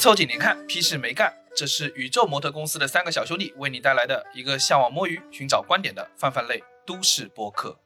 [0.00, 1.30] 凑近点看，屁事没干。
[1.54, 7.78] 这是宇宙模特公司的三个小兄弟为你带来的一个向往摸鱼、寻找观点的泛泛类都市播客。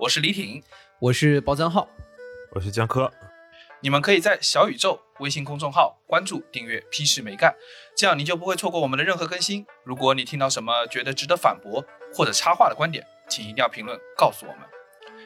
[0.00, 0.62] 我是李挺，
[0.98, 1.88] 我是包江浩，
[2.52, 3.10] 我是江科。
[3.80, 7.56] 你们可以在小宇宙微信公众号关注、订阅“屁事没干”，
[7.96, 9.64] 这样你就不会错过我们的任何更新。
[9.82, 11.82] 如果你听到什么觉得值得反驳
[12.12, 14.60] 或者插话的观点，请一定要评论告诉我们。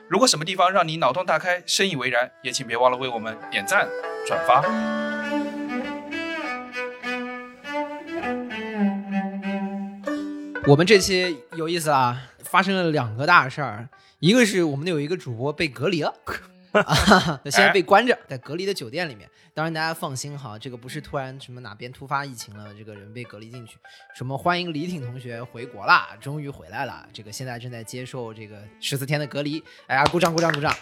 [0.08, 3.88] 如果什么地方让你脑洞大开、深以为然，也请别忘了为我们点赞、
[4.24, 5.03] 转发。
[10.66, 13.86] 我们这期有意思啊，发生了两个大事儿，
[14.18, 16.14] 一个是我们有一个主播被隔离了。
[16.72, 19.28] 啊，现在被关着，在隔离的酒店里面。
[19.52, 23.76] 当然，大家放心哈，这个不是突然什么哪边突发疫情了，这个人被隔离进去。
[24.16, 27.06] 什么欢迎李挺同学回国啦，终于回来了。
[27.12, 29.62] 这个现在正在接受这个十四天的隔离。
[29.86, 30.74] 哎呀，鼓掌鼓掌鼓掌，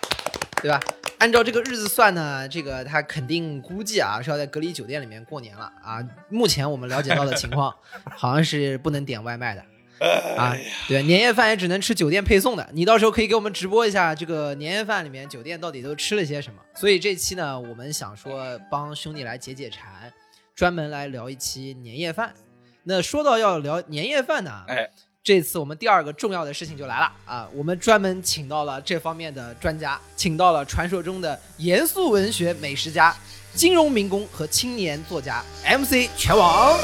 [0.62, 0.80] 对吧？
[1.18, 5.98] 按照这个日子算呢，这个他肯定估计啊是要在隔离酒店里面过年了啊。
[6.30, 7.74] 目前我们了解到的情况，
[8.16, 9.62] 好像是不能点外卖的。
[10.36, 10.56] 啊，
[10.88, 12.68] 对，年夜饭也只能吃酒店配送的。
[12.72, 16.60] 你到时候可以给我们直播一下这个年夜饭里面酒店到底都吃了些什么。
[16.74, 20.12] 所以这期呢，我们想说帮兄弟来解解馋，
[20.56, 22.34] 专门来聊一期年夜饭。
[22.82, 24.90] 那说到要聊年夜饭呢，哎，
[25.22, 33.14] 这次我们第二个重要的事情就来了啊，我们专门请到了这方面的专家，请到了传说中的严肃文学美食家、
[33.54, 36.76] 金融民工和青年作家 MC 全网。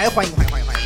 [0.00, 0.82] 来，欢迎欢迎欢迎欢迎！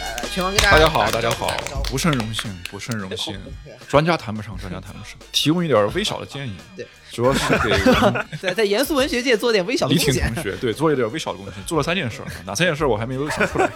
[0.00, 1.52] 来来，全网给大家大家好，大家好，
[1.90, 3.36] 不胜荣幸，不胜荣幸。
[3.90, 6.54] 专家谈不上，专家谈不上， 提供一点微小的建议。
[6.76, 7.70] 对，主要是给
[8.40, 10.14] 在在严肃文学界做点微小的贡献。
[10.14, 13.68] 李挺同学，对，做一点微小的贡献，做了三件事，哪三件事我还没有想出来。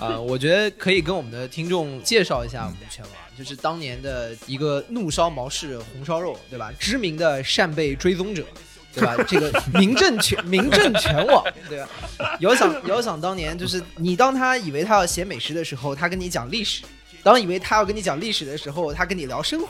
[0.00, 6.72] 啊，我觉得可以跟我们的听众介绍一下我们拳王，就是当年的一个怒烧毛氏红烧肉，对吧？
[6.80, 8.44] 知名的扇贝追踪者。
[8.96, 9.14] 对吧？
[9.28, 11.88] 这个名震全 名震全网，对吧？
[12.40, 16.82] 遥想遥想当年，就是你当他以为他要写美食的时候，他跟你讲历史；
[17.22, 19.68] 当以为他要跟你讲历史的时候，他跟你聊生活。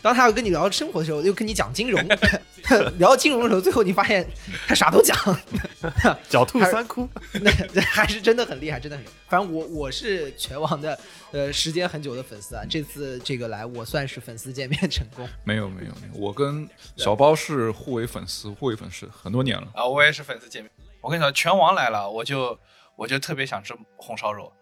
[0.00, 2.00] 当他要跟你聊生活的时候，又跟你讲金融，
[2.98, 4.26] 聊金融的时候，最后你发现
[4.66, 5.16] 他啥都讲，
[6.28, 7.08] 狡兔三窟，
[7.42, 7.50] 那
[7.82, 9.04] 还是真的很厉害，真的很。
[9.28, 10.98] 反正我我是拳王的
[11.32, 15.28] 呃时间很久的粉丝啊，这次这个来我算是粉丝见面成功。
[15.44, 20.70] 没有没有没有，我跟小包是互为粉丝，互为粉丝很多年了啊，我也是粉丝见面。
[21.00, 22.58] 我跟你说，拳王来了，我就
[22.96, 24.52] 我就特别想吃红烧肉。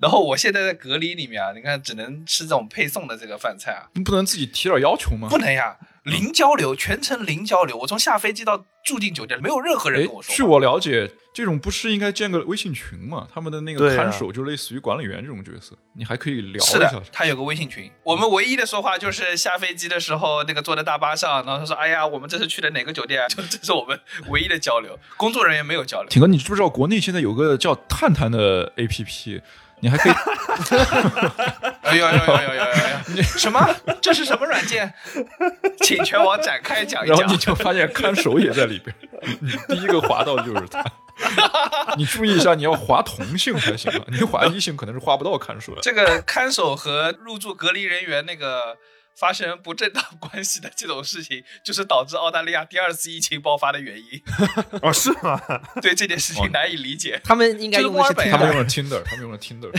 [0.00, 5.28] 然后我现在在隔离里面啊，你看只能吃这种配送的这个饭菜啊，你不能自己提点要求吗？
[5.30, 7.76] 不能呀，零交流，全程零交流。
[7.78, 10.34] 我从下飞机到住进酒店，没有任何人跟我说。
[10.34, 13.26] 据我了解，这种不是应该建个微信群吗？
[13.32, 16.72] 他们的那个看守就类似于管理员这种角色，你还可以聊一下。
[16.72, 17.90] 是的，他有个微信群。
[18.02, 23.98] 我们唯一的说话就是下飞机的时候，那个坐在大巴上，然后他说：“哎呀，我们这是去的哪个酒店？” 就这是我们
[24.28, 26.10] 唯一的交流，工作人员没有交流。
[26.10, 29.40] 挺哥，你知不知道国内现在有个叫探探的 APP？
[29.84, 30.12] 你还可以，
[31.84, 33.22] 哎呦呦呦呦呦呦！
[33.22, 33.68] 什么？
[34.00, 34.90] 这是什么软件？
[35.82, 37.18] 请全网展开讲一讲。
[37.18, 38.96] 然后你就发现看守也在里边，
[39.42, 40.82] 你第一个滑到就是他。
[41.98, 45.82] 你注意一下，你要滑同性才行啊，你滑异性可能是滑不到看守的。
[45.82, 48.78] 这个看守和入住隔离人员那个。
[49.16, 54.22] 发生不正当 关系的这种事情，就是导致澳大利亚第二次疫情爆发的原因。
[54.82, 55.40] 哦，是吗？
[55.80, 57.20] 对这件事情难以理解。
[57.24, 59.70] 他们应该用的是他们用了 Tinder，他们用了 Tinder。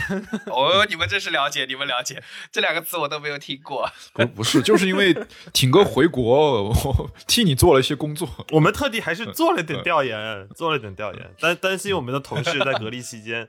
[0.52, 3.90] 哦，你们真是了解，你们了解这两个词我都没有听过。
[4.14, 5.16] 不，不是，就是因为
[5.54, 8.28] 挺哥回国，我替你做了一些工作。
[8.52, 13.48] 我们特地还是做了点调研，做了点调研，担担心我们的同事在隔离期间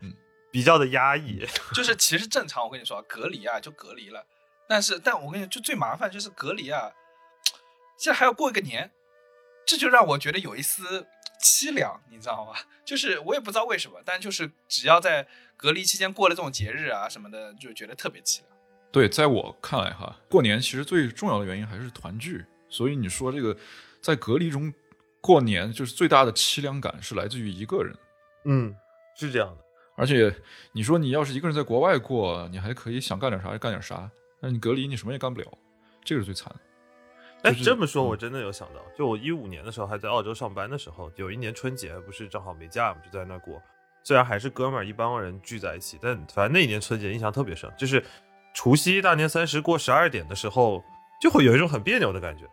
[0.51, 1.47] 比较的压抑。
[1.75, 4.27] 就是其实正常，我跟你说，隔离啊就隔离了。
[4.69, 6.91] 但是，但我跟你说，就最麻烦就是隔离啊，
[7.97, 8.91] 现在还要过一个年，
[9.67, 11.07] 这就让我觉得有一丝
[11.43, 12.59] 凄凉，你知道吗？
[12.85, 15.27] 就是我也不知道为什么，但就是只要在
[15.57, 18.49] 隔离期间过了这种节日啊什么的，就觉得特别凄凉。
[18.93, 22.45] 对，在我看来哈，过年其实最重要的原因还是团聚。
[22.69, 23.57] 所以你说这个
[24.01, 24.73] 在隔离中
[25.21, 27.97] 过年，就是最大的凄凉感是来自于一个人。
[28.45, 28.75] 嗯，
[29.17, 29.65] 是这样的。
[29.97, 30.35] 而且
[30.73, 34.11] 你说你要是一个人在国外过，你还可以想干点啥就干点啥。
[34.41, 35.47] 那你隔离，你什么也干不了，
[36.05, 36.61] 这个是最惨的。
[37.43, 43.63] 哎，这么说，我真的有想到，就我一五年的时候还在澳洲上班的时候，有一年春节不是正好没假嘛，就在那过。
[44.03, 48.03] 虽然还是哥们儿一帮人聚在一起，但反正那一年春节印象特别深，就是
[48.55, 50.83] 除夕大年三十过十二点的时候，
[51.21, 52.45] 就会有一种很别扭的感觉。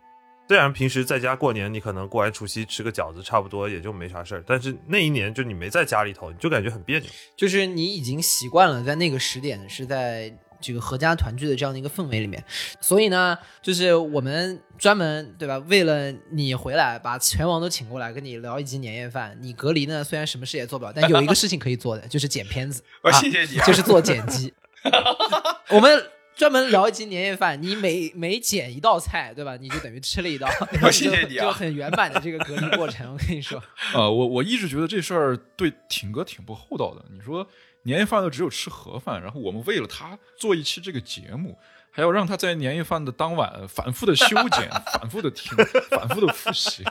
[0.46, 4.44] 虽然平时在家过年，你可能过完除夕吃个饺子，差不多也就没啥事儿。
[4.46, 7.08] 但是那一年就你没在家里头，你就感觉很别扭。
[7.34, 10.28] 就是你已经习惯了在那个时点是在
[10.60, 12.42] 这个合家团聚的这样的一个氛围里面。
[12.80, 19.36] 所以呢，就是我们专门对吧，为了你回来，把全网都请过来跟你聊一集年夜饭。
[19.40, 22.82] 你隔离呢，虽然什么事也做不了，但有一个事情可以做的，就是剪片子。
[23.02, 24.52] 我啊谢谢你啊，就是做剪辑。
[25.70, 29.56] 我们专门聊一集年夜饭，你每每剪一道菜，对吧？
[29.56, 33.12] 你就等于吃了一道，然后谢谢你啊就就很圆满的这个隔离过程。
[33.12, 33.62] 我跟你说，
[33.94, 37.04] 呃，我我一直觉得这事儿对挺哥挺不厚道的。
[37.12, 37.46] 你说
[37.84, 41.56] 年夜饭都只有吃盒饭，然后我们为了他做一期这个节目，
[41.90, 45.56] 还要让他在年夜饭的当晚反复的修剪、 反复的听、
[45.90, 46.84] 反复的复习，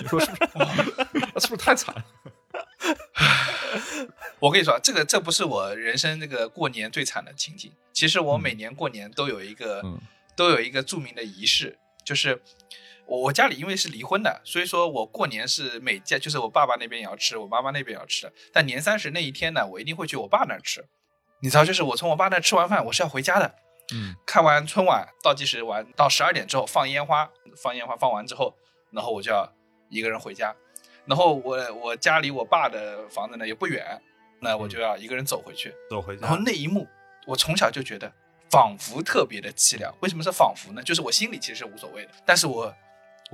[0.00, 1.40] 你说是不是？
[1.40, 2.04] 是不是太惨了？
[4.38, 7.72] 我跟你说，这个这不是我人生这个过年最惨的情景。
[7.92, 9.98] 其实我每年过年都有一个、嗯
[10.36, 12.42] 都有一个著名的仪式，就是
[13.06, 18.32] 我我家里因为是离婚的，所以说我过年是每家就是我爸爸那边也要吃，我妈妈那边也要吃。
[18.52, 20.84] 但年三十那一天呢，我一定会去我爸那儿吃。
[21.40, 23.54] 你知道，就是我从我爸那儿吃完饭，我是要回家的。
[23.92, 27.30] 嗯看完春晚倒计时完到十二点之后放烟花，
[27.62, 28.56] 放烟花放完之后，
[28.90, 29.46] 然后我就要
[29.90, 30.54] 一个人回家。
[31.04, 34.00] 然后我我家离我爸的房子呢也不远，
[34.40, 35.74] 那我就要一个人走回去。
[35.90, 36.38] 走回家然后。
[36.38, 36.88] 那一幕，
[37.26, 38.10] 我从小就觉得
[38.50, 39.94] 仿佛特别的凄凉。
[40.00, 40.82] 为什么是仿佛呢？
[40.82, 42.74] 就是我心里其实是无所谓的，但是我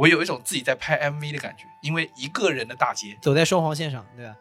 [0.00, 4.34] 我有一种自己在拍 MV 的感觉，因为一个人的大街，走在双黄线上，对吧？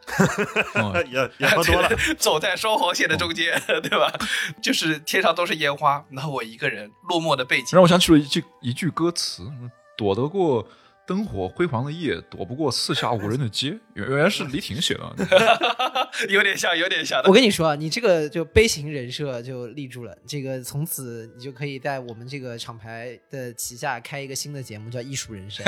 [0.76, 4.10] 嗯 也也喝多了， 对走在双黄线的中间，对吧？
[4.64, 7.68] 就是天上都是烟花，然后我一个人落寞的背景。
[7.74, 9.52] 让，我想起了一句一句歌词
[9.98, 10.66] ：“躲得过
[11.10, 15.16] 灯火辉煌的夜，躲不过四下无人的街。”原原来是李挺写的。
[16.30, 17.34] 有点像，有点像我。
[17.34, 25.66] 跟你说啊，你这个就悲情人设就立住了，这个从此你就可以在我们这个厂牌的旗下开一个新的节目，叫《艺术人生》。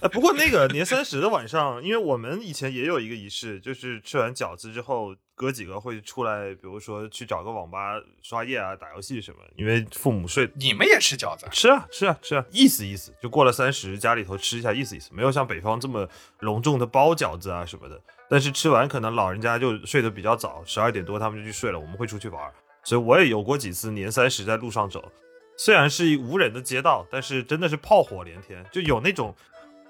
[0.00, 9.38] 呃，不过那个年三十的晚上，因为我们以前也有一个仪式，就是吃完饺子之后，哥几个会出来，比如说去找个网吧刷夜啊、打游戏什么。
[9.56, 11.46] 因为父母睡，你们也吃饺子？
[11.50, 16.08] 吃啊吃啊吃啊，意思意思，就过了三十，家里头吃一下，意思意思，没有像北方这么
[16.38, 18.00] 隆重的包饺子啊什么的。
[18.28, 22.54] 但是吃完可能老人家就睡得比较早，十二点多他们就去睡了，我们会出去玩儿。
[22.84, 25.10] 所以我也有过几次年三十在路上走，
[25.56, 29.34] 虽然是无人的街道，但是真的是炮火连天，就有那种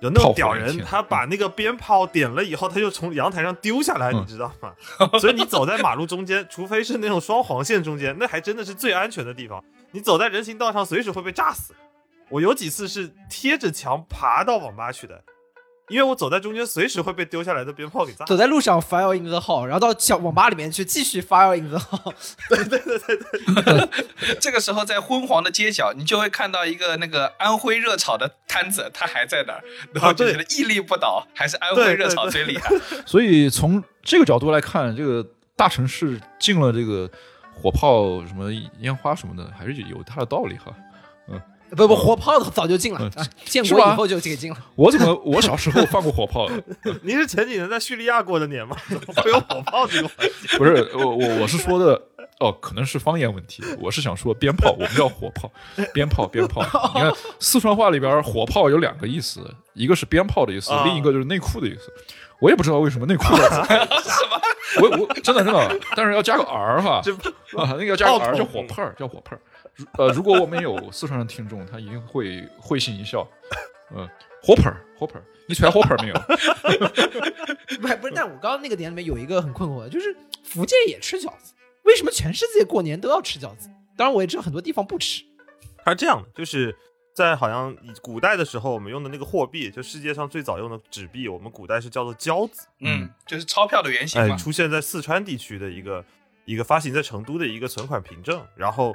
[0.01, 4.75] 有那种屌人，他把那个鞭炮点了以后，他就从阳台上丢下来，嗯你知道吗？
[5.19, 9.63] 所以你走在马路中间，除非是那种双黄线中间，那还真的是最安全的地方。
[9.93, 11.75] 你走在人行道上，随时会被炸死。
[12.29, 15.23] 我有几次是贴着墙爬到网吧去的，
[15.89, 18.31] 因为我走在中间，随时会被丢下来的鞭炮给炸死。
[18.31, 22.15] 走在路上 fire in the hall，然后到小网吧里面去继续 fire in the hall。
[24.41, 32.75] 这个时候在昏黄的街角，你就会看到一个那个安徽热炒的摊子，它还在那儿，然后就觉得屹立不倒，还是安徽热炒最厉害。
[33.05, 37.11] 所以从这个角度来看，这个大城市进了这个
[37.55, 38.51] 火炮、什么
[38.81, 40.75] 烟花什么的，还是有它的道理哈。
[41.77, 44.57] 不不，火炮早就进了，嗯啊建国以后就给进了。
[44.77, 46.49] 我怎么我小时候放过火炮？
[47.03, 48.77] 您是前几年在叙利亚过的年吗？
[48.89, 50.59] 怎么会有火炮这个环节？
[50.59, 52.01] 不是我我我是说的
[52.41, 53.63] 哦，可能是方言问题。
[53.81, 55.51] 我是想说鞭炮，我们叫火炮，
[55.93, 56.63] 鞭炮鞭炮。
[56.95, 59.41] 你看四川话里边火炮有两个意思，
[59.75, 61.93] 一个是鞭炮的意思，啊另一个就是内裤的意思。
[62.41, 63.25] 我也不知道为什么内裤
[64.83, 67.13] 我我真的真的，但是要加个 r 哈，这
[67.57, 69.37] 啊，那个要加个 r 叫火炮，叫火炮
[69.99, 73.27] 呃，如果我们有四川的听众，他一定会会心一笑。
[73.95, 74.09] 嗯，
[74.43, 76.15] 火盆儿，火盆儿，你揣火盆儿没有？
[77.81, 81.53] 不是不是，但我刚刚那个点里面有一个很困惑的，就是福建也吃饺子，
[81.83, 83.69] 为什么全世界过年都要吃饺子？
[83.97, 85.23] 当然我也知道很多地方不吃。
[85.85, 86.75] 它是这样的，就是
[87.15, 94.37] 在好像古代的时候，我们用的那个货币，就世界上最早用的纸币，我们古代是叫做交子，嗯，就是钞票的原型哎，嘛。
[94.37, 96.05] 出现在四川地区的一个
[96.47, 98.95] 一个发行在成都的一个存款凭证，然后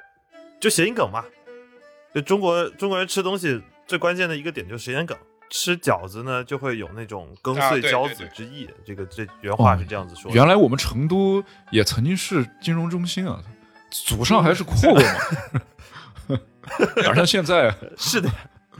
[0.59, 1.23] 就谐音梗嘛，
[2.13, 5.17] 就中国中国人吃东西最关键的一个点就是谐音梗。
[5.51, 8.69] 吃饺子呢，就会有那种羹啊碎交对对对子之意。
[8.85, 10.35] 这个这原话是这样子说的。
[10.35, 13.41] 原来我们成都也曾经是金融中心啊，
[13.89, 16.39] 祖上还是阔过嘛。
[16.97, 17.73] 哪像现在？
[17.97, 18.29] 是的，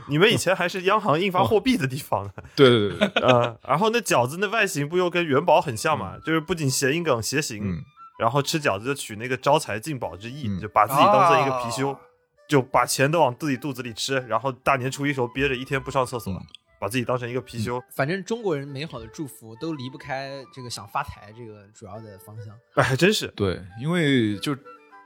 [0.06, 2.30] 你们以前还是央行印发货币的地方呢。
[2.54, 6.18] 对对对对，呃， 然后那饺子那外形不又跟元宝很像嘛？
[6.24, 7.82] 就是不仅谐音梗谐形，嗯
[8.20, 12.00] 然后吃饺子就取那个招财进宝之意，嗯就把自己当做一个貔貅，啊
[12.46, 16.46] 就把钱都往自己肚子里吃，然后大年初一时候憋着一天不上厕所，嗯
[16.80, 17.82] 把自己当成一个貔貅。
[17.94, 22.54] 反正中国人美好的祝福都离不开这个想发财这个主要的方向。
[22.74, 23.28] 哎，还真是。
[23.36, 24.56] 对，因为就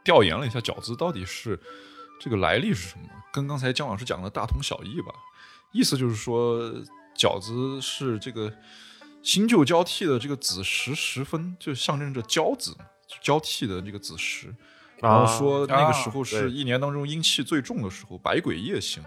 [0.04, 1.58] 调研了一下饺子到底是
[2.20, 5.12] 这个来历是什么，跟刚才姜老师讲的大同小异吧。
[5.72, 6.60] 意思就是说，
[7.16, 8.52] 饺子是这个
[9.22, 12.76] 新旧交替的这个子时时分，就象征着交子
[13.20, 14.54] 交替的这个子时。
[15.00, 19.02] 然后啊说那个时候是一年当中阴气最重的时候，百鬼夜行。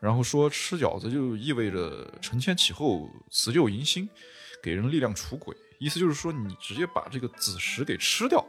[0.00, 4.08] 然后说吃饺子就意味着承前启后，辞旧迎新，
[4.60, 5.56] 给人力量除鬼。
[5.78, 8.44] 意思就是说，你直接把这个子时给吃掉，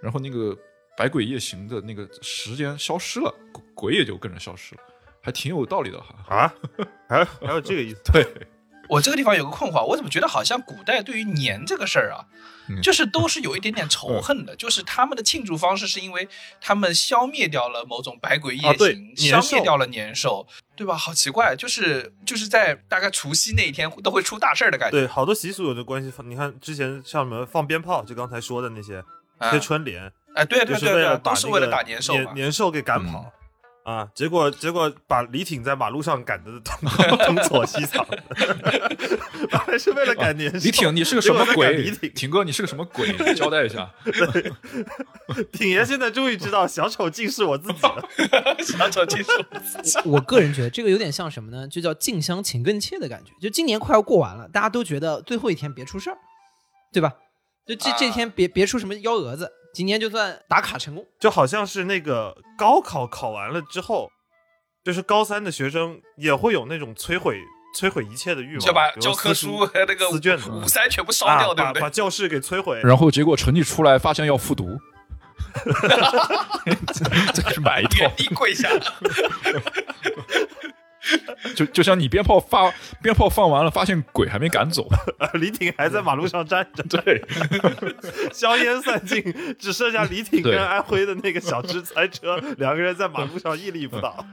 [0.00, 0.56] 然后那个
[0.96, 4.80] 百鬼夜行的那个时间消失了，鬼鬼也就跟着消失了，
[5.20, 6.14] 还挺有道理的哈。
[6.28, 6.54] 啊，
[7.08, 8.00] 还还有这个意思？
[8.12, 8.24] 对，
[8.88, 12.24] 我这个地方有个困惑，我怎么觉得好像古代对于年这个事儿啊，
[12.68, 16.28] 嗯就是都是有一点点仇恨的，就是他们的庆祝方式是因为
[16.60, 20.96] 他们消灭掉了某种百鬼夜行，啊消灭掉了年兽，对吧？
[20.96, 24.98] 好奇怪，就是就是在大概除夕那一天都会出大事儿的感觉。
[24.98, 26.12] 对，好多习俗有的关系。
[26.24, 29.02] 你看之前像什么放鞭炮，就刚才说的那些
[29.38, 32.34] 啊贴春联，哎，对就对对对，都是为了打年兽年。
[32.34, 33.32] 年兽给赶跑。
[33.86, 34.10] 啊！
[34.16, 40.58] 结果结果把李挺在马路上赶得东东躲西藏，本来是为了赶年兽。
[40.58, 41.90] 李挺，你是个什么鬼李？
[41.92, 43.14] 挺，挺哥，你是个什么鬼？
[43.16, 43.88] 你交代一下。
[45.52, 48.08] 挺爷现在终于知道小丑竟是我自己了。
[48.58, 49.30] 小丑竟是，
[50.04, 51.68] 我个人觉得这个有点像什么呢？
[51.68, 53.30] 就叫近乡情更怯的感觉。
[53.40, 56.18] 就今年快要过完了，大家都觉得最后一天别出事儿，
[56.92, 57.14] 对吧？
[57.64, 61.04] 就这啊这天别别出什么幺蛾子，今天就算打卡成功。
[61.20, 64.10] 就好像是那个高考考完了之后，
[64.82, 67.38] 就是高三的学生也会有那种摧毁
[67.78, 71.90] 摧毁一切的欲望，就把教科书和那个撕卷子五三全部烧啊掉，对不对把把？
[71.90, 72.80] 教室给摧毁。
[72.82, 74.78] 然后结果成绩出来，发现要复读，
[77.34, 78.16] 再去买一套原。
[78.16, 78.70] 地跪下，
[81.54, 82.72] 就就像你鞭炮发
[83.02, 84.88] 鞭炮放完了，发现鬼还没赶走。
[85.34, 87.22] 李挺还在马路上站着， 对，
[88.32, 89.22] 硝烟散尽，
[89.58, 94.24] 只剩下李挺跟安徽的那个小吃餐车两个人在马路上屹立不倒。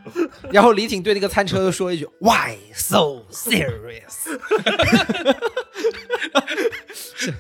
[0.52, 4.40] 然后李挺对那个餐车说一句 “Why so serious？”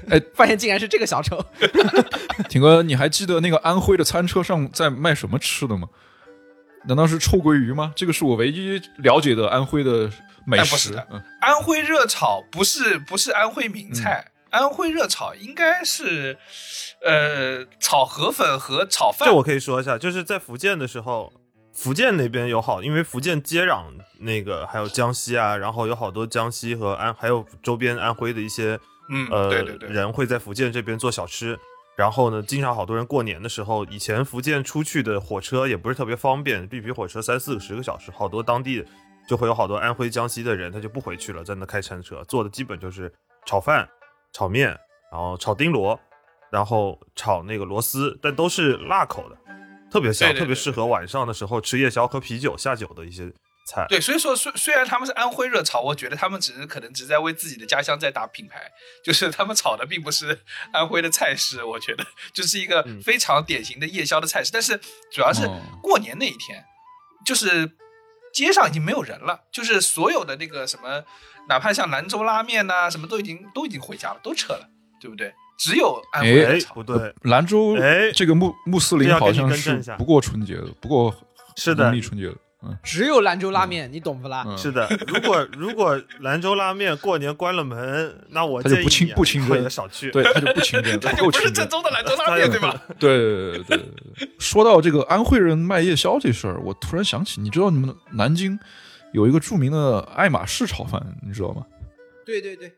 [0.09, 1.43] 哎，发现竟然是这个小丑。
[2.49, 5.87] 挺哥，你还记得那个安徽的餐车上在卖什么吃的吗？
[6.85, 7.93] 难道是臭鳜鱼吗？
[7.95, 10.09] 这个是我唯一了解的安徽的
[10.45, 10.63] 美食。
[10.63, 16.37] 哎不是的嗯安徽热炒不是不是安徽名菜，安徽热炒应该是
[17.03, 19.33] 呃炒河粉和炒饭这。
[19.35, 21.31] 我可以说一下，就是在福建的时候，
[21.73, 23.85] 福建那边有好，因为福建接壤
[24.19, 31.57] 那个还有江西啊，然后有好多江西和安还有周边安徽的一些嗯，呃对对对，人会在福建这边做小吃。
[31.95, 38.83] 然后呢，经常好多人过年的时候，以前福建出去的火车也不是特别方便，绿皮火车三四个十个小时，好多当地
[39.27, 43.13] 就会有好多安徽、江西的人，他就不回去了，在那开餐车，做的基本就是
[43.45, 43.87] 炒饭、
[44.31, 44.69] 炒面，
[45.11, 45.99] 然后炒丁螺，
[46.51, 49.37] 然后炒那个螺丝，但都是辣口的，
[49.91, 53.31] 特别香，对对对特别适合晚上的时候吃夜宵、喝啤酒、下酒的一些
[53.65, 53.85] 菜。
[53.89, 58.71] 对，所以说虽虽然他们是安徽热炒，我觉得他们只是可能只在为自己的家乡在打品牌，
[59.03, 60.41] 就是他们炒的并不是
[60.71, 64.51] 安徽的菜式，我觉得就是一个嗯非常典型的夜宵的菜式。
[64.51, 64.79] 但是
[65.11, 66.63] 主要是哦过年那一天，
[67.25, 67.71] 就是
[68.33, 71.03] 街上已经没有人了，就是所有的那个什么，
[71.47, 75.33] 哪怕像兰州拉面呐、什么都已经都已经回家了，都撤了，对不对？
[75.55, 76.73] 只有安徽哎热，炒。
[76.73, 81.15] 不对，兰州哎这个穆穆斯林好像是不过春节的，不过
[81.55, 82.35] 是的农历春节的。
[82.65, 84.43] 嗯只有兰州拉面，你懂不啦？
[84.47, 90.09] 嗯，是的，如果如果兰州拉面过年关了门，那我就不清不清少去。
[90.11, 91.51] 对，他就不清真， 他就不是。
[91.51, 92.81] 正宗的兰州拉面，对吧？
[92.97, 93.77] 对对对对对
[94.17, 94.29] 对。
[94.39, 98.57] 说到这个安徽人卖夜宵这事儿，我突然想起，你知道你们南京
[99.11, 101.65] 有一个著名的爱马仕炒饭，你知道吗？
[102.25, 102.71] 对对对，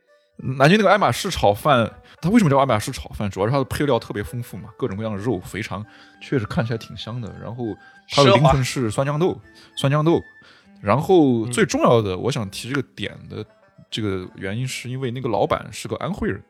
[0.58, 1.90] 南京那个爱马仕炒饭，
[2.26, 3.30] 它为什么叫爱马仕炒饭？
[3.30, 5.86] 主要是它的配料特别丰富嘛，各种各样的肉，肥肠，
[6.20, 7.32] 确实看起来挺香的。
[7.40, 7.66] 然后
[8.10, 9.40] 它的灵魂是酸豇豆，
[9.76, 10.20] 酸豇豆。
[10.82, 13.46] 然后最重要的，我想提这个点的
[13.92, 16.44] 这个原因，是因为那个老板是个安徽人。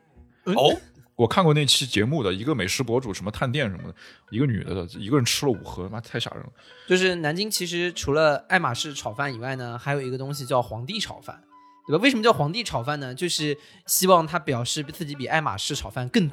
[0.44, 0.74] 哦，
[1.14, 3.94] 我看过那期节目的一个美食博主，什么探店什么的，
[4.30, 6.50] 一个女的的，一个人吃了五盒，妈太吓人了。
[6.86, 11.42] 就是南京其实除了爱马仕炒饭以外呢，还有一个东西叫皇帝炒饭，
[11.86, 12.02] 对吧？
[12.02, 13.14] 为什么叫皇帝炒饭呢？
[13.14, 16.30] 就是希望他表示自己比爱马仕炒饭更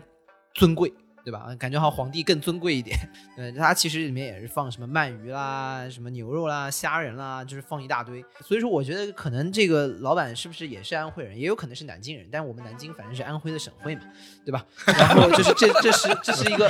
[0.53, 0.93] 尊贵。
[1.25, 1.55] 对吧？
[1.57, 2.99] 感觉好像皇帝更尊贵一点。
[3.37, 8.21] 对，它其实里面也是放什么鳗鱼啦、什么牛肉啦、虾仁啦，就是放一大堆。
[8.45, 12.27] 所以说，我觉得可能这个老板是不是也是安徽人，也有可能是南京人。
[12.29, 14.01] 但我们南京反正是安徽的省会嘛，
[14.45, 14.65] 对吧？
[14.85, 16.69] 然后就是这这是 这是一个，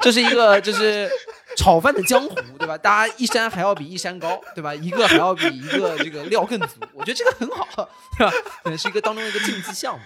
[0.00, 1.06] 这是一个就是
[1.60, 2.78] 炒饭的江湖，对吧？
[2.78, 4.74] 大家一山还要比一山高，对吧？
[4.74, 7.86] 一个还要比一个这个料更足，我觉得这个很好，
[8.16, 8.32] 对吧？
[8.62, 10.02] 可能是一个当中的一个竞技项目。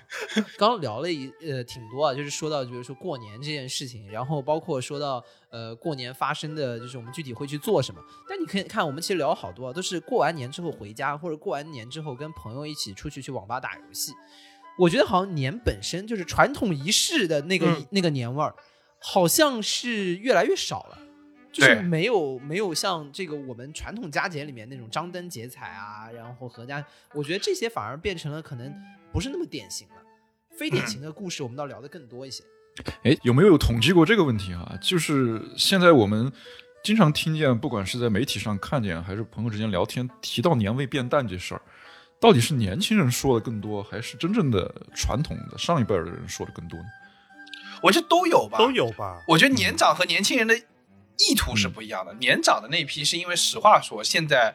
[0.58, 8.00] 刚刚聊了一呃挺多啊，就是说到比如说过年这件事情，然后包括说到呃过年发生的就是我们具体会去做什么。
[8.28, 14.12] 但你可以看，我们其实聊了好多啊，都是过完年之后回家，或者过完年之后跟朋友一起出去去网吧打游戏。
[14.76, 18.56] 我觉得好像年本身就是传统仪式的那个、嗯那个年味儿，
[18.98, 20.98] 好像是越来越少了。
[21.54, 28.74] 就是没有没有像这个我们传统佳节里面那种张灯结彩啊，然后阖家，我觉得这些反而变成了可能
[29.12, 29.94] 不是那么典型了。
[30.58, 32.42] 非典型的故事，我们倒聊得更多一些。
[33.04, 34.76] 哎，有没有统计过这个问题啊？
[34.80, 36.32] 就是现在我们
[36.82, 41.62] 经常听见，不管是在媒体上看见，还是朋友之间聊天，提到年味变淡这事儿，
[42.20, 46.86] 到底是年轻人说的更多，还是真正的传统的上一辈儿的人说的更多呢？
[47.80, 48.70] 我觉得都有吧，都。
[48.70, 49.22] 有吧？
[49.28, 50.54] 我觉得年长和年轻人的
[51.18, 52.12] 意图是不一样的。
[52.14, 54.54] 年长的那批是因为实话说，现在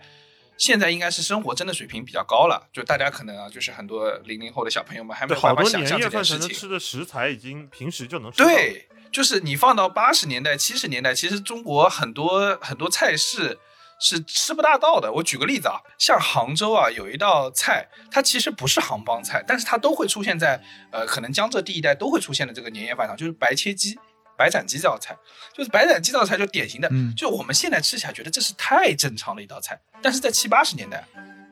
[0.57, 6.47] 现在应该是生活真的水平比较高了，就大家可能啊，就是很多零零后的小朋友们还没对，有办好法想象这件事情。
[6.47, 8.45] 能吃的食材已经平时就能吃到。
[8.45, 13.57] 对，就是你放到八十年代、七十年代，其实中国很多很多菜式
[14.01, 15.09] 是吃不大到的。
[15.13, 20.61] 我举个例子啊，像杭州啊，有一道菜，它其实不是杭帮菜，但是它都会出现在
[20.91, 23.97] 呃，可能江浙地一带都会出现的这个年夜饭上，就是白切鸡。
[24.39, 25.13] 白斩鸡这道菜，
[25.53, 31.05] 就是白斩鸡这道菜，就典型的，嗯就我们现在吃起来觉得这是太正常的一道菜，但是在七八十年代，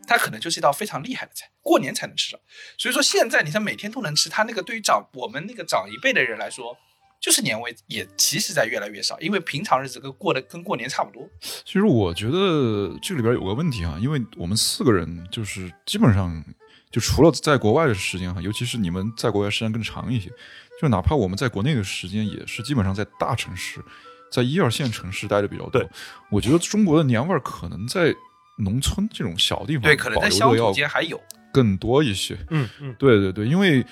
[0.07, 2.39] 它可能就是一道非常厉害的菜，过年才能吃上。
[2.77, 6.77] 所以说现在你看每天都能吃，它那个对于长我们那个长一辈的人来说，
[7.19, 11.27] 就是年味也其实在越来越少，因为平常日子跟过的跟过年差不多。
[11.41, 16.43] 其实我觉得这里边有个问题啊，因为我们四个人就是基本上
[16.89, 20.31] 就除了在国外的时间哈，尤其是你们在国外时间更长一些，
[20.81, 23.83] 就哪怕我们在国内的时间也是基本上在大城市，
[24.31, 25.89] 在一二线城市待的比较多对。
[26.29, 28.13] 我觉得中国的年味儿可能在
[28.57, 31.19] 农村这种小地方对，可能保在乡间还有。
[31.53, 32.37] 更多一些。
[32.49, 33.83] 嗯嗯，对对对，因为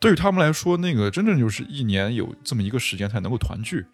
[0.00, 3.84] 对于他们来说，那个真正就是一年有这么一个时间才能够团聚，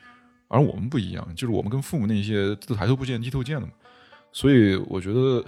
[0.49, 3.73] 而我们不一样，就是我们跟父母那些都抬头不见低头见的嘛，
[4.31, 5.45] 所以我觉得，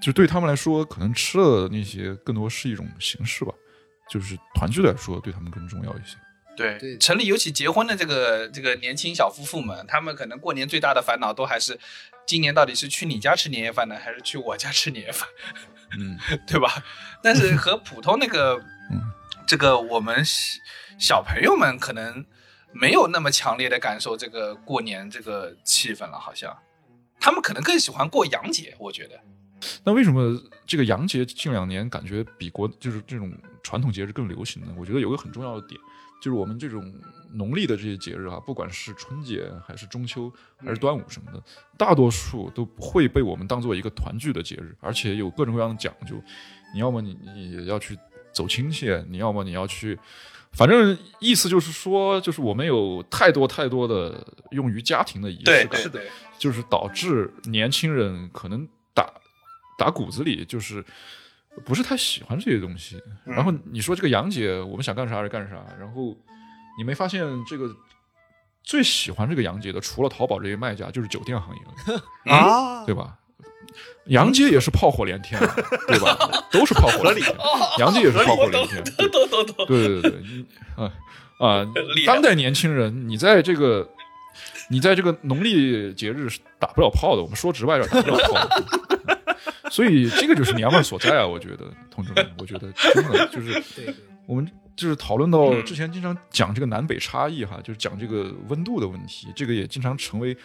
[0.00, 3.52] 就对他们来说，可能吃的那些更多是一种形式吧，
[4.08, 6.16] 就是团聚来说，对他们更重要一些。
[6.56, 11.78] 对对城里尤其结婚的这个这个年轻小夫妇们，他们可能过年最大的烦恼都还是，
[12.26, 15.28] 今年到底是去你家吃年夜饭呢，还是去我家吃年夜饭？
[15.98, 16.82] 嗯，对吧？
[17.22, 18.56] 但是和普通那个，
[18.90, 19.02] 嗯
[19.46, 20.58] 这个我们小
[20.98, 22.24] 小朋友们可能
[22.72, 26.56] 没有那么强烈的感受这个过年这个气氛了，好像
[27.20, 29.20] 他们可能更喜欢过洋节，我觉得。
[29.84, 34.74] 那为什么这个洋节近两年感觉比国就是这种传统节日更流行呢？
[34.76, 35.80] 我觉得有个很重要的点，
[36.20, 36.94] 就是我们这种
[37.32, 41.42] 农历的这些节日啊，不管是春节还是中秋还是端午什么的，
[41.76, 46.14] 大多数都不会被我们当做一个团聚的节日，而且有各种各样的讲究。
[46.74, 47.96] 你要么你你要去
[48.32, 49.98] 走亲戚，你要么你要去，
[50.52, 55.80] 反正意思就是说，就是我们有太多太多的用于家庭的仪式对感，
[56.38, 58.68] 就是导致年轻人可能
[59.76, 60.84] 打打骨子里就是
[61.64, 62.96] 不是太喜欢这些东西。
[63.24, 66.16] 嗯然后你说这个杨姐，我们想干啥就干啥，然后
[66.76, 67.70] 你没发现这个
[68.64, 71.62] 最喜欢这个杨姐的，除了淘宝这些卖家，就是酒店行业
[71.94, 72.02] 了，
[72.34, 73.16] 啊，对吧？
[74.06, 75.38] 杨姐也是炮火连天，
[75.88, 76.16] 对吧？
[76.50, 77.36] 都是炮火连天，
[77.78, 79.08] 杨姐也是炮火连天，对。
[79.66, 80.44] 对对对
[80.76, 80.92] 啊
[81.38, 81.66] 啊
[82.06, 83.88] 当代年轻人，你在这个
[84.70, 88.95] 你在这个农历节日是打不了炮的，我们说直白点，打不了炮的。
[89.70, 93.62] 所以这个就是年味儿所在啊，我觉得，同志们，我觉得真的就是
[94.26, 100.36] 我们就是讨论到之前经常讲这个南北差异哈，就是讲这个温度的问题，这个也经常成为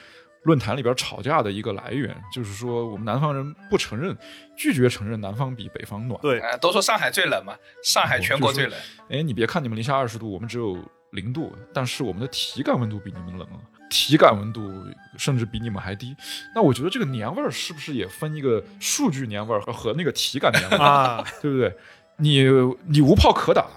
[0.44, 4.18] 论坛里边吵架的一个来源，就是说我们南方人不承认、
[4.58, 6.20] 拒绝承认南方比北方暖。
[6.22, 8.80] 对，哎，都说上海最冷嘛，上海全国最冷。
[9.10, 10.78] 哎，你别看你们零下二十度，我们只有
[11.12, 14.72] 零度，但是我们的体感温度比你们冷啊，体感温度
[15.18, 16.16] 甚至比你们还低。
[16.56, 21.76] 那我觉得这个年味儿是不是也分一个数据年味儿和和那个体感年味儿，啊，对不对？
[22.16, 22.46] 你
[22.88, 23.68] 你无炮可打，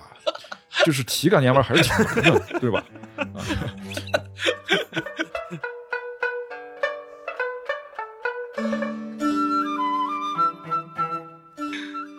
[0.85, 2.85] 就是体感年味儿还是挺浓的，对吧？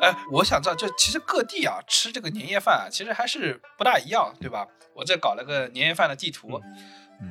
[0.02, 4.68] 哎，我想知道，就其实各地啊吃这个年夜饭啊，其实还是不大一样，对吧？
[4.94, 6.76] 我这搞了个年夜饭的地图，嗯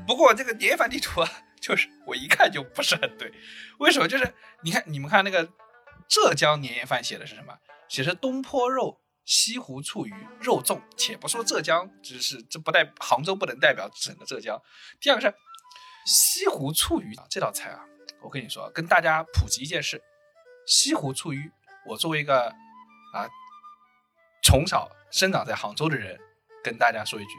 [0.06, 3.32] 不过这个年夜饭地图啊，就是我一看就不是很对。
[3.78, 4.08] 为什么？
[4.08, 5.48] 就是你看，你们看那个
[6.08, 7.56] 浙江年夜饭写的是什么？
[7.88, 10.80] 写是东坡肉、西湖醋鱼、肉粽。
[10.96, 14.60] 且不说浙江，只是这不代杭州不能代表整个浙江。
[15.00, 15.32] 第二个是
[16.06, 17.84] 西湖醋鱼啊，这道菜啊，
[18.22, 20.02] 我跟你说，跟大家普及一件事：
[20.66, 21.50] 西湖醋鱼，
[21.86, 22.48] 我作为一个
[23.12, 23.28] 啊
[24.42, 26.18] 从小生长在杭州的人，
[26.62, 27.30] 跟大家说一句，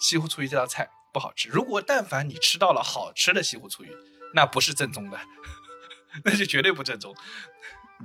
[0.00, 1.48] 西湖醋鱼这道菜不好吃。
[1.48, 3.90] 如果但凡你吃到了好吃的西湖醋鱼，
[4.34, 5.18] 那不是正宗的，
[6.24, 7.14] 那就绝对不正宗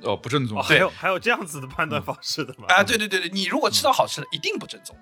[0.02, 2.66] 哦，不正宗哦，还有还有这样子的判断方式的吗？
[2.68, 2.84] 啊！
[2.84, 4.98] 对对对对，你如果吃到好吃的，一定不正宗。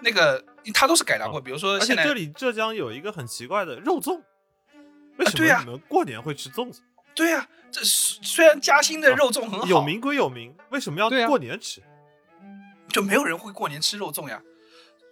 [0.00, 4.20] 那个它都是改良过，比如说现在这里浙江有一个很奇怪的肉粽，
[5.16, 6.82] 为什么你们过年会吃粽子？
[7.14, 11.82] 对呀、这是虽然嘉兴的肉粽很好，有名归有名，为什么要过年吃？
[12.90, 14.42] 就没有人会过年吃肉粽呀。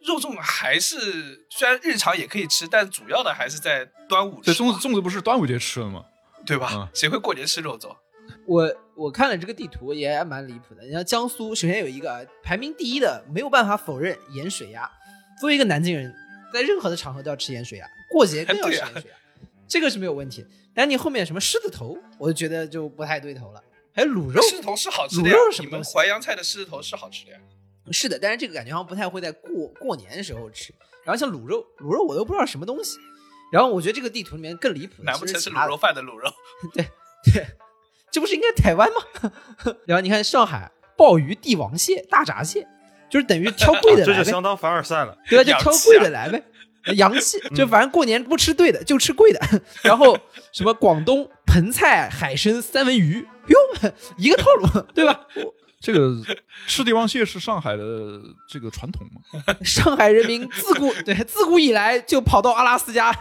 [0.06, 6.04] 肉粽还是虽然日常也可以吃，但主要的还是在端午粽子粽子不是端午节吃的吗？
[6.46, 6.70] 对吧？
[6.74, 7.96] 嗯谁会过年吃肉粽？
[8.46, 10.82] 我我看了这个地图也蛮离谱的。
[10.82, 14.90] 你像江苏，首先有一个啊排名第一的，没有办法否认盐水鸭。
[15.40, 16.14] 作为一个南京人，
[16.52, 19.16] 在任何的场合都要吃盐水鸭，过节更要吃盐水鸭，
[19.66, 20.46] 这个是没有问题。
[20.74, 23.62] 但你后面什么狮子头，我就觉得就不太对头了。
[23.94, 27.38] 还有卤肉，狮子头是好吃的呀卤肉，什么你们淮扬菜的狮子头是好吃的呀。
[27.92, 30.72] 是的，但是这个感觉好像不太会在过过年的时候吃。
[31.04, 32.98] 然后像卤肉，卤肉我都不知道什么东西。
[33.52, 36.32] 然后我觉得这个地图里面更离谱的，难不成是卤肉饭的卤肉？
[36.72, 36.84] 对
[37.32, 37.46] 对，
[38.10, 39.30] 这不是应该台湾吗？
[39.86, 42.66] 然后你看上海鲍鱼、帝王蟹、大闸蟹，
[43.10, 45.16] 就是等于挑贵的啊 这来呗，就相当凡尔赛了。
[45.28, 46.42] 对啊，就挑贵的来呗。
[46.96, 49.40] 洋气，就反正过年不吃对的，就吃贵的。
[49.82, 50.18] 然后
[50.52, 55.26] 什么广东盆菜、海参、三文鱼，哟，一个套路，对吧？
[55.84, 56.16] 这个
[56.66, 58.18] 吃帝王蟹是上海的
[58.48, 59.20] 这个传统嘛？
[59.62, 63.14] 上海人民自古对自古以来就跑到阿拉斯加，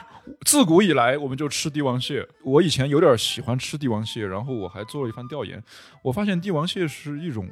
[0.46, 2.26] 自古以来我们就吃帝王蟹。
[2.42, 5.62] 我以前有点喜欢吃帝王蟹，然后我还做了一番调研，
[6.02, 7.50] 我发现帝王蟹是一种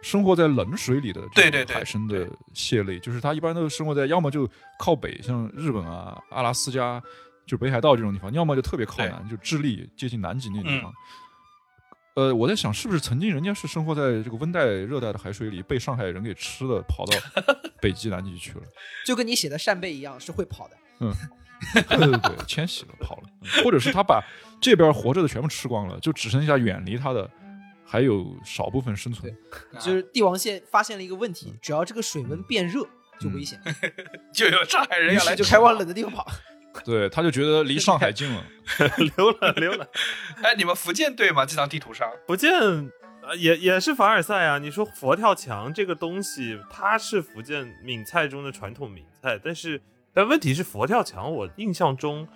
[0.00, 7.02] 生活在冷水里的这种对对对海参的蟹类，就是它一般都生活在要么就靠北，像日本啊、阿拉斯加，
[7.44, 10.92] 就北海道这种地方，要么就特别靠南，就智利接近南极那个地方。
[10.92, 10.94] 嗯
[12.16, 17.18] 呃，我在想，是不是曾经人家是生活在这个温带、热带的海水里，被上海人给吃了，跑到
[17.80, 18.62] 北极、南极去了？
[19.04, 20.76] 就跟你写的扇贝一样，是会跑的。
[21.00, 21.12] 嗯
[21.72, 24.22] 对对对，迁徙了，跑了，嗯或者是他把
[24.60, 27.30] 这边活着的全部吃光了，就只剩下远离他的
[27.84, 29.30] 还有少部分生存。
[29.78, 32.82] 就是帝王蟹发现了一个问题，只要这个水温变热
[33.20, 33.60] 就危险，
[34.32, 36.26] 就有上海人于要来就开往冷的地方跑。
[36.82, 38.42] 对，他就觉得离上海近了。
[39.16, 39.88] 溜 了溜了。
[40.42, 41.46] 哎，你们福建对吗？
[41.46, 42.52] 这张地图上，福建
[43.22, 44.58] 呃也也是凡尔赛啊！
[44.58, 49.82] 你说佛跳墙这个东西，它是福建闽菜中的传统名菜，但是
[50.14, 52.28] 但问题是佛跳墙，我印象中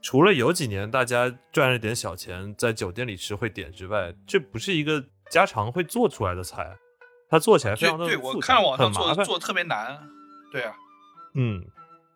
[0.00, 6.74] 除了有几年大家赚了点小钱在酒店里吃会点之外，这不是一个家常会做出来的菜，
[7.28, 9.16] 它做起来非常的对对，我看了网上很麻烦。
[9.16, 10.08] 做做特别难。
[10.50, 10.74] 对啊，
[11.34, 11.64] 嗯，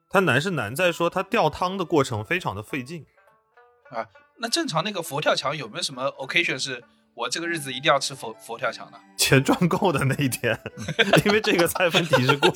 [0.08, 3.04] 它难是难在说它吊汤的过程非常的费劲。
[4.38, 6.83] 那正常那个佛跳墙有没有什么 occasion 是
[7.14, 8.98] 我这个日子一定要吃佛佛跳墙的？
[9.16, 10.59] 钱赚够的那一天，
[11.24, 12.50] 因为这个菜分题是贵，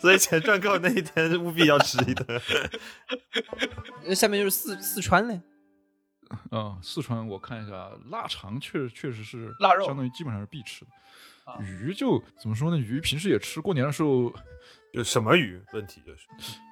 [0.00, 2.40] 所以钱赚够那一天务必要吃一顿。
[4.06, 5.40] 那下面就是四四川嘞，
[6.50, 10.90] 嗯，四川我看一下，腊肠确确实是腊肉相当于基本上是必吃的。
[11.44, 12.76] 啊鱼就怎么说呢？
[12.78, 14.32] 鱼平时也吃，过年的时候，
[14.98, 15.62] 就什么鱼？
[15.72, 16.26] 问题就是，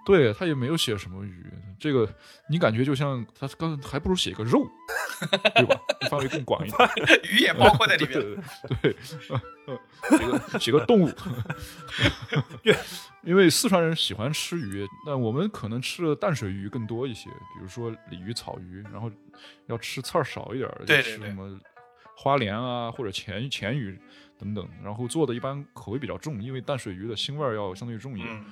[0.05, 1.47] 对他也没有写什么鱼，
[1.79, 2.13] 这个
[2.51, 4.69] 你感觉就像他刚还不如写个肉，
[5.55, 5.81] 对吧？
[6.11, 6.89] 范围更广一点。
[7.31, 8.15] 鱼也包括在里面。
[8.83, 8.97] 对 对，
[9.29, 11.11] 呃呃写个写个动物，
[13.23, 19.09] 因为四川人喜欢吃鱼，那我们可能吃的淡水鱼更多一些，比如说鲤鱼、草鱼，然后
[19.67, 21.61] 要吃刺儿少一点儿，对对对就吃什么
[22.17, 23.97] 花鲢啊或者钳钳鱼
[24.39, 28.45] 等等，然后做的一般口味比较重，因为淡水鱼的腥味儿要相对重一点。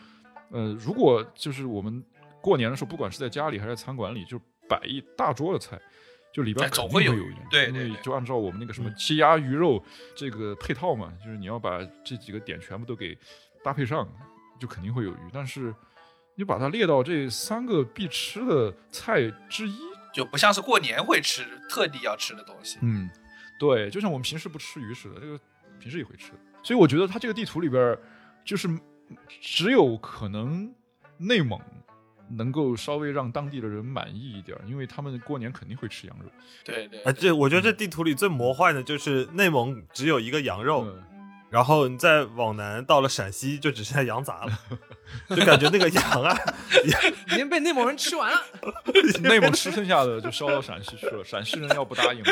[0.51, 2.03] 嗯，呃，如果就是我们
[2.41, 5.81] 过年的时候，不管是在家里还是在餐馆里，就摆一大桌的菜，
[6.33, 9.83] 就里边哎总会有鱼，对对对因为就按照我们那个什么嗯鸡鸭鱼肉
[10.17, 13.17] 这个配套嘛，就是你要把这几个点全部都给
[13.63, 14.09] 搭配上，
[14.59, 15.31] 就肯定会有鱼。
[15.33, 15.75] 但是
[16.35, 19.79] 你把它列到这三个必吃的菜之一，
[20.13, 22.79] 就不像是过年会吃，特地要吃的东西。
[22.83, 23.09] 嗯，
[23.59, 25.39] 对，就像我们平时不吃鱼似的，这个
[25.79, 26.33] 平时也会吃。
[26.63, 27.99] 所以我觉得它这个地图里边儿，
[28.45, 28.69] 就是
[29.41, 30.75] 只有可能
[31.19, 31.61] 内蒙
[32.31, 36.31] 能够稍微让当地的人满意一点儿，因为他们过年肯定会吃羊肉。
[36.65, 41.03] 对对哎，这我觉得这地图里最魔幻的就是内蒙只有一个羊肉，嗯
[41.55, 44.59] 然后你再往南到了陕西就只剩下羊杂了，
[45.37, 46.37] 就感觉那个羊啊，
[47.31, 48.43] 已经被内蒙人吃完了。
[49.23, 52.25] 内蒙吃剩下的就烧到陕西去了，陕西人要不答应。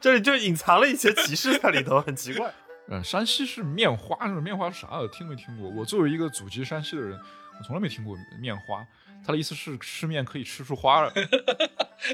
[0.00, 2.52] 这里就隐藏了一些歧视在里头，很奇怪。
[2.88, 4.98] 嗯，山西是面花，是面花是啥？
[4.98, 5.70] 我听没听过？
[5.70, 8.84] 我作为一个祖籍山西的人，我从来没听过面花。
[9.24, 11.12] 他的意思是吃面可以吃出花来。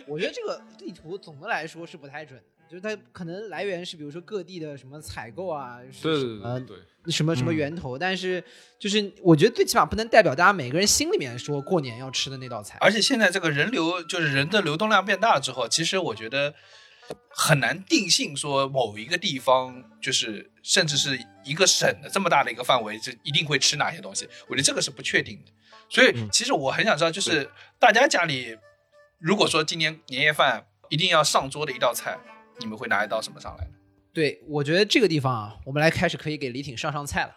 [0.06, 8.42] 我觉得这个地图总的来说是不太准的，就是它可能来源是比如说各地的什么采购啊，是对对什么对对，什么什么嗯源头，但是
[8.78, 12.76] 就是我觉得最起码不能代表大家每个人心里面说过年要吃的那道菜。
[12.81, 16.54] 而且现在这个人流，就是人的流动量变大了之后，其实我觉得
[17.31, 24.28] 很难定性说某一个地方就是甚至是一个省的这么大的一个范围，就一定会吃哪些东西。
[24.46, 25.52] 我觉得这个是不确定的。
[25.88, 28.59] 所以嗯其实我很想知道，就是大家家里
[29.18, 32.18] 如果说今年年夜饭一定要上桌的一道菜，
[32.61, 33.71] 你们会拿一道什么上来呢？
[34.12, 37.35] 对，我觉得这个地方啊，我们来开始可以给李挺上上菜了。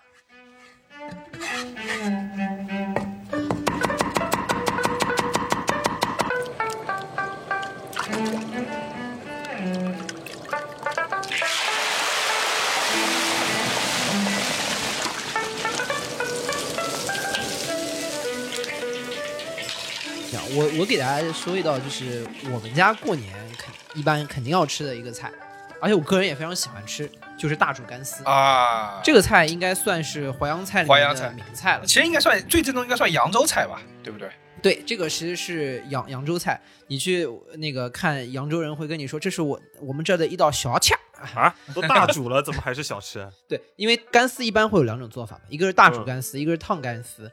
[20.32, 25.32] 这样我我给大家说一道，就是我们家过年肯一般肯定要吃的一个菜，
[25.80, 28.23] 而且我个人也非常喜欢吃，就是大煮干丝。
[28.23, 31.86] 啊，这个菜应该算是淮扬菜里面的淮扬菜名菜了。
[31.86, 34.30] 其实应该算最正宗，应该算扬州菜吧，对不对？
[34.62, 36.62] 对，这个其实是扬扬州菜。
[36.88, 37.27] 你去
[37.58, 40.95] 那个看扬州人会跟你说，这是我我们这儿的一道小恰。
[41.36, 43.30] 啊，都大煮了，怎么还是小吃啊？
[43.47, 47.32] 对，因为干丝一般会有两种做法嘛，一个是大煮干丝，一个是烫干丝。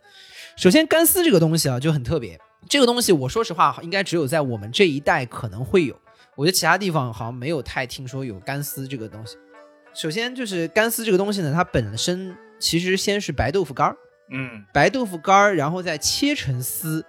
[0.59, 5.99] 首先，干丝这个东西啊就很特别，这个东西我说实话，应该只有在我们这一代可能会有，
[6.39, 9.37] 我觉得其他地方好像没有太听说有干丝这个东西。
[9.93, 13.97] 首先就是干丝这个东西呢，它本身其实先是白豆腐干儿，
[14.31, 17.05] 嗯白豆腐干儿，然后再切成丝，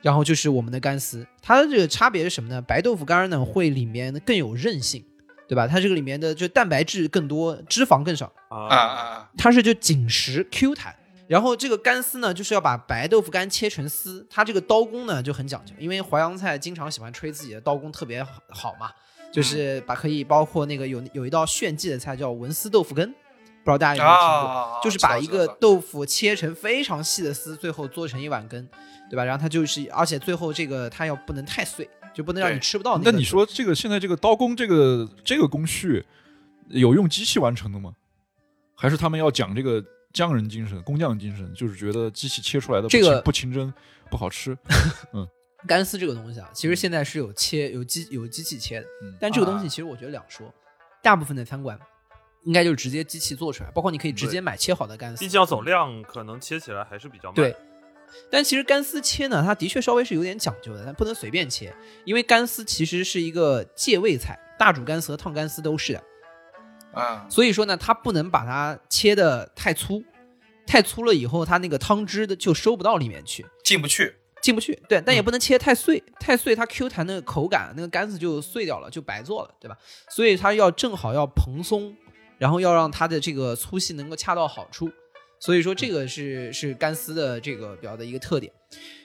[0.00, 1.26] 然后就是我们的干丝。
[1.42, 2.62] 它的这个差别是什么呢？
[2.62, 5.04] 白豆腐干儿呢会里面更有韧性，
[5.48, 5.66] 对吧？
[5.66, 9.30] 它这个里面的就蛋白质更多，脂肪更少，啊啊，啊啊！
[9.36, 10.94] 它是就紧实 Q 弹。
[11.32, 18.90] 然后这个干丝呢，就是要把白豆腐干切成丝，它这个刀工呢就很讲究，因为淮扬菜经常喜欢吹自己的刀工特别好好嘛，
[19.32, 24.50] 就是把可以包括那个有有一道炫技的菜叫文丝豆腐根，不知道大家有没有听过？
[24.50, 28.68] 啊，就是把一个豆腐切成非常细的丝，最后做成一碗羹，
[29.08, 29.24] 对吧？
[29.24, 33.10] 然后它就是，而且最后这个它要不能太碎，就不能让你吃不到那。
[33.10, 36.04] 那你说这个现在这个刀工这个这个工序
[36.68, 37.94] 有用机器完成的吗？
[38.74, 39.82] 还是他们要讲这个
[40.12, 43.72] 匠人精神、工匠精神，就是觉得机器切出来的不这个清不清真
[44.10, 44.56] 不好吃？
[45.14, 45.26] 嗯
[45.64, 50.52] 干丝这个东西啊，其实现在是有切有机有机器切的，嗯但这个东西啊其实我觉得两说，
[51.02, 51.78] 大部分的餐馆
[52.44, 55.28] 应该就是直接机器做出来，包括你可以直接买切好的干丝毕。
[55.28, 57.34] 竟要走量，可能切起来还是比较慢。
[57.36, 57.54] 对，
[58.28, 61.72] 但其实干丝切呢，它的确稍微是有点讲究的，但不能随便切，
[62.04, 66.02] 因为干丝其实是一个借味菜，大煮干丝和烫干丝都是的。
[66.94, 70.02] 嗯所以说呢，它不能把它切的太粗，
[70.66, 74.14] 太粗了以后，它那个汤汁的就收不到里面去，进不去。
[74.42, 74.76] 进不去。
[74.88, 79.76] 对，但也不能切太碎，太碎它 Q 弹的口感，那个干子就碎掉了，就白做了，对吧？
[80.10, 81.94] 所以它要正好要蓬松，
[82.38, 84.90] 然后要让它的这个粗细能够恰到好处。
[85.38, 88.52] 所以说这个是是干丝的这个比较的一个特点。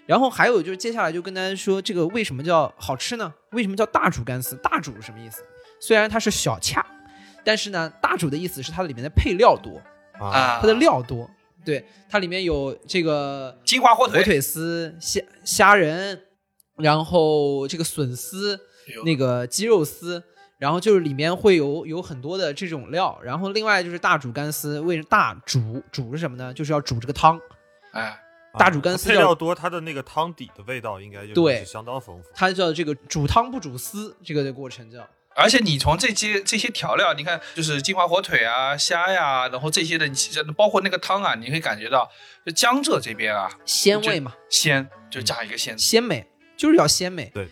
[0.08, 3.32] 然后还有就是接下来就跟大家说，这个为什么叫好吃呢？
[3.52, 4.56] 为什么叫大煮干丝？
[4.56, 5.44] 大煮是什么意思？
[5.80, 6.84] 虽然它是小恰，
[7.48, 9.82] 但是呢，大煮的意思是它里面的配料多，
[10.20, 11.30] 啊，啊，它的料多。
[11.64, 16.22] 对，它里面有这个金华火腿，火腿丝、虾虾仁，
[16.76, 18.60] 然后这个笋丝、
[19.06, 20.22] 那个鸡肉丝，
[20.60, 26.54] 然后就是里面会有有很多的这种料，然后另外就是大煮干丝，为大煮煮是什么呢？
[26.54, 27.40] 就是要煮这个汤，
[27.94, 28.20] 哎，
[28.60, 32.30] 大煮干丝要配料多，它的那个汤底的味道应该就相当丰富。
[32.34, 35.08] 它叫这个煮汤不煮丝，这个的过程叫。
[35.38, 42.10] 而且你从这些这些调料，你看就是金华火腿啊、虾呀，然后这些的，你其实包括那个汤啊，你会感觉到，
[42.46, 46.26] 就江浙这边啊，鲜味嘛，鲜就加一个鲜字，鲜美
[46.58, 47.32] 就是要鲜美。
[47.34, 47.48] 对。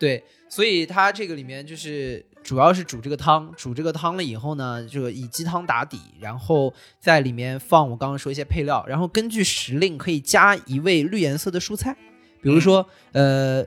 [0.00, 11.96] 对，所以它这个里面就是主要是煮这个汤，煮这个汤了以后呢，这个以鸡汤打底，然后在里面放我刚刚说一些配料，然后根据时令可以加一味绿颜色的蔬菜，
[12.40, 13.66] 比如说、呃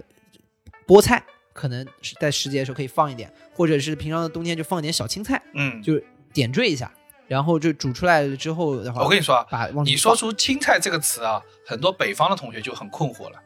[0.87, 1.21] 菠菜，
[1.61, 5.93] 可能是在时节的时候可以放一点，或者是平常的冬天就放一点小青菜，嗯，就
[6.33, 6.91] 点缀一下，
[7.27, 13.37] 然后就煮出来了之后的话，我跟你说啊，把你说出青菜这个词啊，很多北方的同学就很困惑了，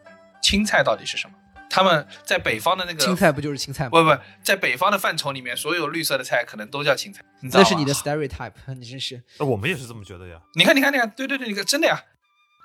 [0.41, 1.35] 青菜到底是什么？
[1.69, 3.89] 他们在北方的那个青菜不就是青菜吗？
[3.89, 7.61] 不不，在北方的范畴里面，所有绿色的菜可能都叫青菜，你知道？
[7.61, 9.21] 那是你的 stereotype， 你真是。
[9.39, 12.01] 那我们也是这么觉得呀，你看，你看，你看，对对对，你看，真的呀，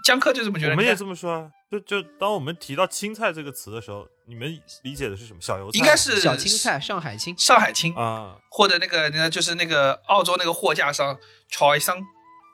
[0.05, 0.71] 江科就这么觉得。
[0.71, 1.51] 我们也这么说啊。
[1.71, 5.41] 就就当我们提到青菜这个词的时候，你们理解的是什么？
[5.41, 11.17] 小油菜应该是小青菜、上海青，上海青，啊或者那个那，就是那个澳洲那个货架上
[11.49, 11.99] 炒一桑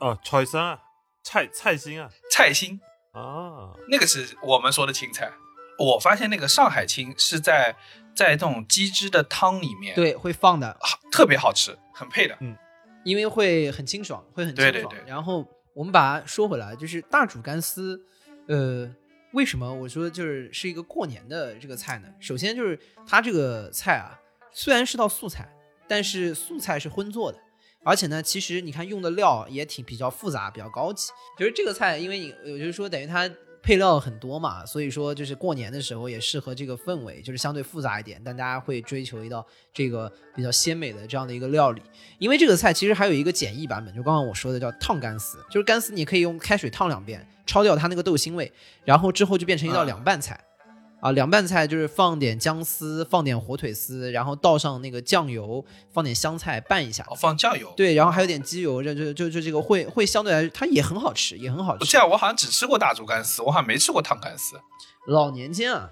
[0.00, 0.80] 哦，炒一三啊，
[1.22, 2.78] 菜菜心啊菜心，
[3.12, 5.32] 啊，那个是我们说的青菜。
[5.78, 7.76] 我发现那个上海青是在
[8.14, 10.78] 在这种鸡汁的汤里面，，对，会放的，
[11.10, 12.36] 特别好吃，很配的。
[12.40, 12.56] 嗯
[13.04, 14.72] 因为会很清爽，会很清爽。
[14.72, 18.04] 对对对然后我们把它说回来，就是大煮干丝，
[18.48, 18.92] 呃，
[19.32, 22.08] 为什么我说就是是一个过年的这个菜呢？
[22.18, 24.18] 首先就是它这个菜啊，
[24.50, 25.48] 虽然是道素菜，
[25.86, 27.38] 但是素菜是荤做的，
[27.84, 31.12] 而且呢，其实你看用的料也挺比较复杂，比较高级。
[31.38, 33.30] 就是这个菜，因为你我就是说，等于它
[33.66, 41.82] 配料很多嘛，所以说就是过年的时候也适合这个氛围，就是相对复杂一点，但大家会追求一道这个比较鲜美的这样的一个料理。
[42.20, 48.52] 因为这个菜其实还有一个简易版本，就刚刚我说的叫烫干丝，就是干丝你可以用开水烫两遍，焯掉它那个豆腥味，
[48.84, 50.40] 然后之后就变成一道凉拌菜。
[51.06, 57.04] 啊，凉拌菜就是放点姜丝，放点火腿丝，然后倒上那个酱油，放点香菜拌一下。
[57.08, 61.84] 哦，放酱油。，对，然后还有点鸡油，这就就就这个会会相对来它也很好吃，也很好吃。
[61.84, 64.56] 这样我好像只吃过大煮干丝，我好像没吃过烫干丝。
[65.06, 65.90] 老年间啊，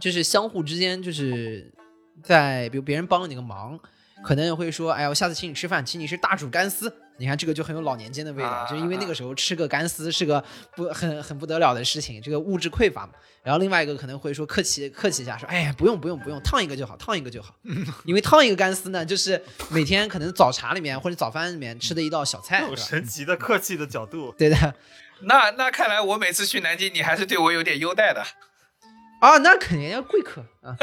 [0.00, 1.74] 就是相互之间就是
[2.22, 3.78] 在比如别人帮了你个忙，
[4.24, 6.90] 可能会说，哎呀，我下次请你吃饭，请你吃大煮干丝。
[7.16, 10.42] 你看这个就很有老年间的味道，啊就因为那个时候吃个干丝是个
[10.74, 13.12] 不很很不得了的事情，这个物质匮乏嘛。
[13.42, 17.54] 然后另外一个可能会说客气客气一下，说，哎呀，不用不用不用，烫一个就好，烫一个就好。
[18.04, 22.64] 因为烫一个干丝呢，就是每天可能早茶里面或者早饭里面吃的一道小菜？
[22.74, 24.74] 神奇的客气的角度，对的。
[25.22, 28.24] 那那看来我每次去南京，你还是对我有点优待的。
[29.20, 30.76] 啊，那肯定要贵客啊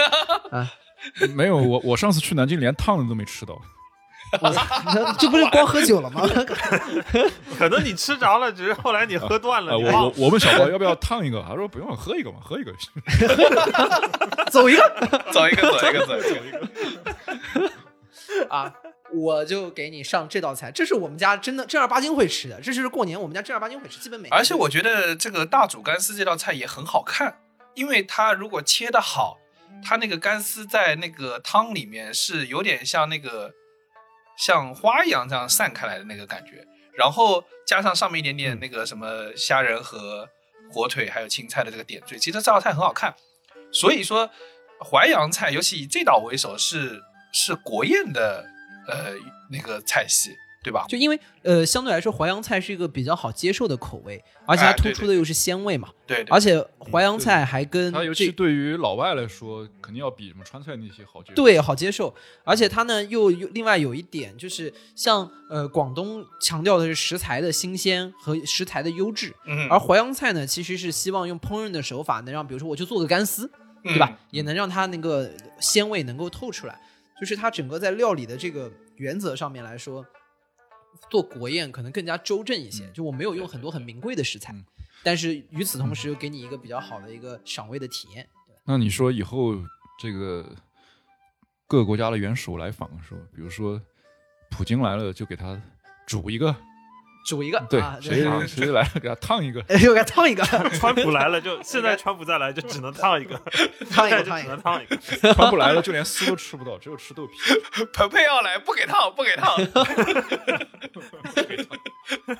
[0.52, 0.74] 啊！
[1.36, 3.60] 没有，我我上次去南京连烫的都没吃到。
[4.40, 6.22] 我这不是光喝酒了吗？
[7.58, 9.78] 可能你吃着了，只是后来你喝断了。
[9.78, 12.72] 我我我问小包要不要烫一个，他说不用，喝一个嘛，喝一个。
[14.50, 14.82] 走一个
[15.32, 17.72] 走一个，走一个，走一个。
[18.50, 18.74] 啊！
[19.14, 27.36] 我就给你上这道菜，这是我们家真的正儿八经会吃的，这是过年我们家正儿八经会吃，基本每年而且我觉得这个大煮干丝这道菜也很好看，
[27.74, 29.38] 因为它如果切的好，
[29.84, 33.52] 它那个干丝在那个汤里面是有点像那个
[34.38, 36.66] 像花一样这样散开来的那个感觉，
[36.98, 40.28] 然后加上上面一点点那个什么虾仁和
[40.72, 43.16] 火腿还有青菜的这个点缀，其实这道菜很好看。
[43.72, 44.30] 所以说
[44.80, 47.02] 淮扬菜，尤其以这道为首，是
[47.34, 48.46] 是国宴的
[48.88, 49.14] 呃
[49.50, 50.32] 那个菜系，
[50.64, 50.86] 对吧？
[50.88, 61.36] 就因为呃，相对来说淮扬菜是一个比较好接受的口味，而且它突出的又是鲜味嘛，对对而且淮扬菜还跟它尤这其对于老外来说，肯定要比什么川菜那些好接受。
[61.36, 62.14] 对，好接受。
[62.44, 73.50] 而且它呢又又另外有一点就是，像呃广东强调的是食材的新鲜和食材的优质，嗯，而淮扬菜呢其实是希望用烹饪的手法能让，比如说我就做个干丝，
[73.84, 74.08] 对吧？
[74.12, 76.80] 嗯也能让它那个鲜味能够透出来。
[77.20, 80.04] 就是它整个在料理的这个原则上面来说，
[81.10, 82.90] 做国宴可能更加周正一些。
[82.92, 84.66] 就我没有用很多很名贵的食材，嗯
[85.04, 88.28] 但是与此同时又给你一个比较好的一个赏味的体验。
[88.64, 89.56] 那你说以后
[90.00, 90.56] 这个
[91.66, 93.82] 各个国家的元首来访的时候，比如说
[94.52, 95.60] 普京来了，就给他
[96.06, 96.56] 煮一个，
[97.24, 100.44] 煮一个，对，啊、谁对谁来了给他烫一个， 又给他烫一个，
[100.80, 103.40] 川普来了就 现在川普再来就只能烫一个，
[103.92, 104.44] 烫一个，就烫一个。
[104.44, 104.98] 只能烫一个。
[105.34, 107.34] 川普来了就连丝都吃不到，只有吃豆皮。
[107.94, 109.56] 彭佩奥来不给烫，不给烫。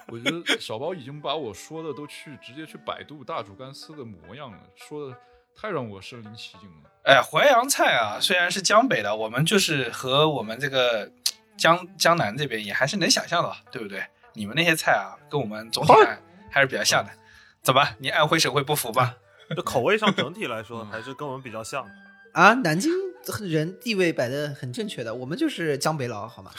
[0.08, 5.18] 我觉得小包已经把我说的都去直接去百度大煮干丝的模样了，说的
[5.56, 6.90] 太让我身临其境了。
[7.04, 11.10] 哎，淮扬菜啊，虽然是江北的，我们就是和我们这个
[11.58, 14.04] 江江南这边也还是能想象的，对不对？
[14.34, 17.12] 你们那些菜啊，跟我们总体还还是比较像的。
[17.62, 19.16] 怎么，你安徽省会不服吧？
[19.56, 21.92] 这 口味上整体来说还是跟我们比较像的。
[22.34, 22.90] 啊，南京
[23.42, 26.52] 人地位摆的很正确的，我们就是江北佬，好吗？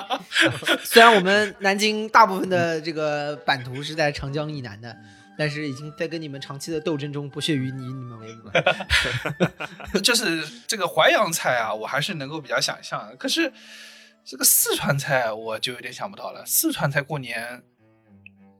[0.82, 4.96] 虽然我们南京大部分的这个版图是在长江以南的，
[5.36, 10.00] 但是已经在跟你们长期的斗争中不屑于以你们为伍了。
[10.02, 13.14] 就是这个淮扬菜啊，我还是能够比较想象的。
[13.16, 13.52] 可是
[14.24, 16.44] 这个四川菜我就有点想不到了。
[16.46, 17.62] 四川菜过年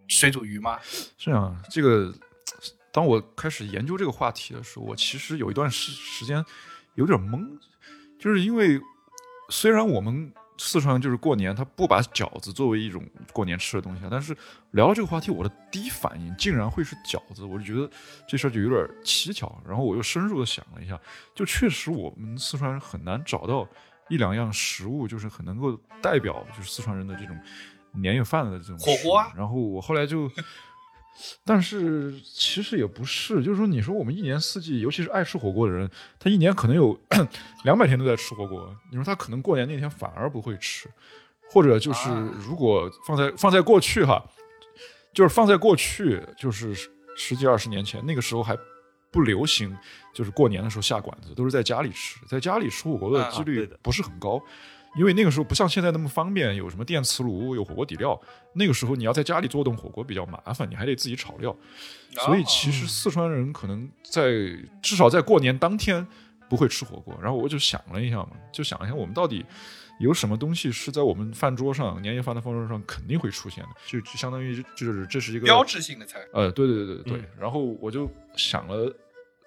[0.08, 0.80] 水煮鱼吗？
[1.16, 2.12] 是啊，这个
[2.92, 6.44] 当我开始研究这个话题的时候，我其实有一段时时间
[6.96, 7.46] 有点懵，
[8.18, 8.80] 就是因为
[9.48, 14.36] 虽然我们四川就是过年，他不把饺子作为一种过年吃的东西，但是
[14.72, 17.88] 聊到这个话题，我的第一反应竟然会是饺子，我就觉得
[18.28, 19.62] 这事儿就有点蹊跷。
[19.66, 21.00] 然后我又深入的想了一下，
[21.34, 23.66] 就确实我们四川人很难找到
[24.10, 27.34] 一两样食物，就是很能够代表就是四川人的这种
[27.94, 30.30] 年夜饭的这种火锅啊然后我后来就。
[31.44, 36.98] 但是其实也不是，就是说，你说我们一年四季，尤其是爱吃火锅的人，他一年可能有
[37.64, 38.74] 两百天都在吃火锅。
[38.90, 40.88] 你说他可能过年那天反而不会吃，
[41.50, 44.24] 或者就是啊如果放在放在过去哈，
[45.12, 46.74] 就是放在过去，就是
[47.16, 48.56] 十几二十年前，那个时候还
[49.10, 49.76] 不流行，
[50.14, 54.42] 就是过年的时候下馆子，都是在家里吃，在家里吃火锅的啊几率不是很高。
[54.96, 58.20] 因为那个时候不像现在那么方便，有什么电磁炉，有火锅底料。
[58.54, 61.56] 那个时候你要在家里做顿火锅比较麻烦，你还得自己炒料。
[62.24, 64.32] 所以其实四川人可能在
[64.82, 66.04] 至少在过年当天
[66.48, 67.16] 不会吃火锅。
[67.22, 69.46] 然后我就想了一下嘛，就想了一下我们到底
[70.00, 76.18] 有什么东西是在我们饭桌上年夜饭的饭桌上肯定会出现的，就就相当于就是这是一个标志性的菜。
[76.32, 77.18] 呃，对对对对对。
[77.18, 78.92] 嗯然后我就想了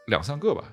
[0.08, 0.64] 两三个吧。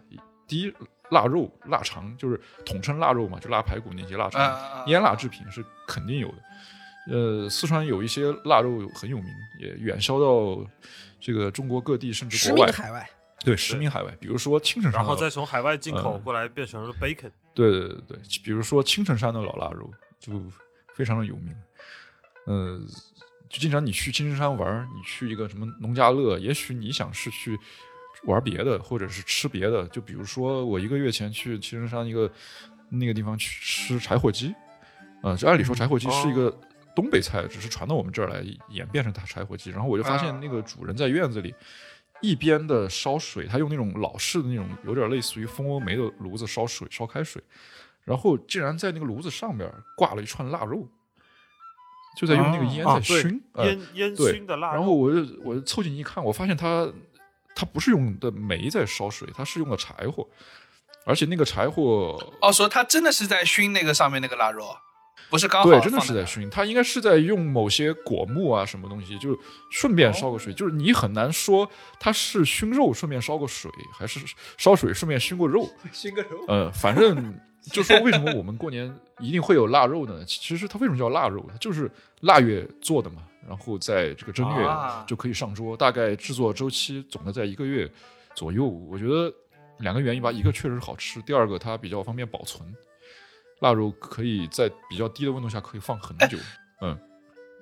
[0.47, 0.73] 第一，
[1.11, 6.35] 腊肉、腊肠，就是统称腊肉嘛，就腊排骨那些腊肠，啊，腌腊制品是肯定有的。
[7.11, 9.27] 呃，四川有一些腊肉很有名，
[9.61, 10.65] 也远销到
[11.19, 12.73] 这个中国各地，甚至国外。
[12.73, 13.09] 海外，
[13.45, 14.15] 对，驰名海外。
[14.21, 20.43] 比如说青城山，然后再从海外进口嗯过来变成了 bacon，对对对对，比如说青城山的老腊肉就
[20.95, 21.55] 非常的有名。
[22.47, 22.81] 呃，
[23.49, 27.59] 就经常你去青城山玩，你去一个什么农家乐，也许你想是去
[28.25, 29.87] 玩别的，或者是吃别的。
[29.89, 32.31] 就比如说我一个月前去青城山一个
[32.89, 34.55] 那个地方去吃柴火鸡，
[35.23, 36.51] 呃，就按理说柴火鸡是一个
[36.97, 39.71] 东北菜，只是传到我们这儿来演变成它柴火鸡。
[39.71, 41.55] 然后我就发现那个主人在院子里。
[42.21, 47.43] 一边的烧水，他用那种老式的那种有点类似于蜂窝煤的炉子烧水，烧开水，
[48.05, 50.89] 然后竟然在那个炉子上面挂了一串腊肉，
[52.17, 54.75] 就在用那个烟在熏，呃烟烟熏的腊肉。
[54.75, 56.91] 然后我就我就凑近一看，我发现他
[57.55, 60.29] 他不是用的煤在烧水，他是用的柴火，
[61.07, 64.77] 而且那个柴火哦，说他真的是在熏那个上面那个腊肉，
[65.31, 69.39] 不是刚好对，真的是在熏，它应该是在用某些果木啊什么东西，就
[69.71, 71.69] 顺便烧个水，就是你很难说
[72.01, 74.19] 它是熏肉顺便烧个水，还是
[74.59, 75.69] 烧水顺便熏过肉。
[75.93, 76.45] 熏个肉。
[76.49, 80.25] 呃，反正就说为什么我们过年一定会有腊肉呢？
[80.27, 81.47] 其实它为什么叫腊肉？
[81.49, 81.89] 它就是
[82.23, 87.89] 腊月做的嘛，然后在这个正月啊就可以上桌，大概制作周期总的在一个月
[88.35, 88.67] 左右。
[88.67, 89.33] 我觉得
[89.79, 92.67] 两个原因吧，一个确实是好吃，第二个它比较方便保存。
[93.61, 96.39] 腊肉可以在比较低的温度下可以放很久。
[96.83, 96.99] 嗯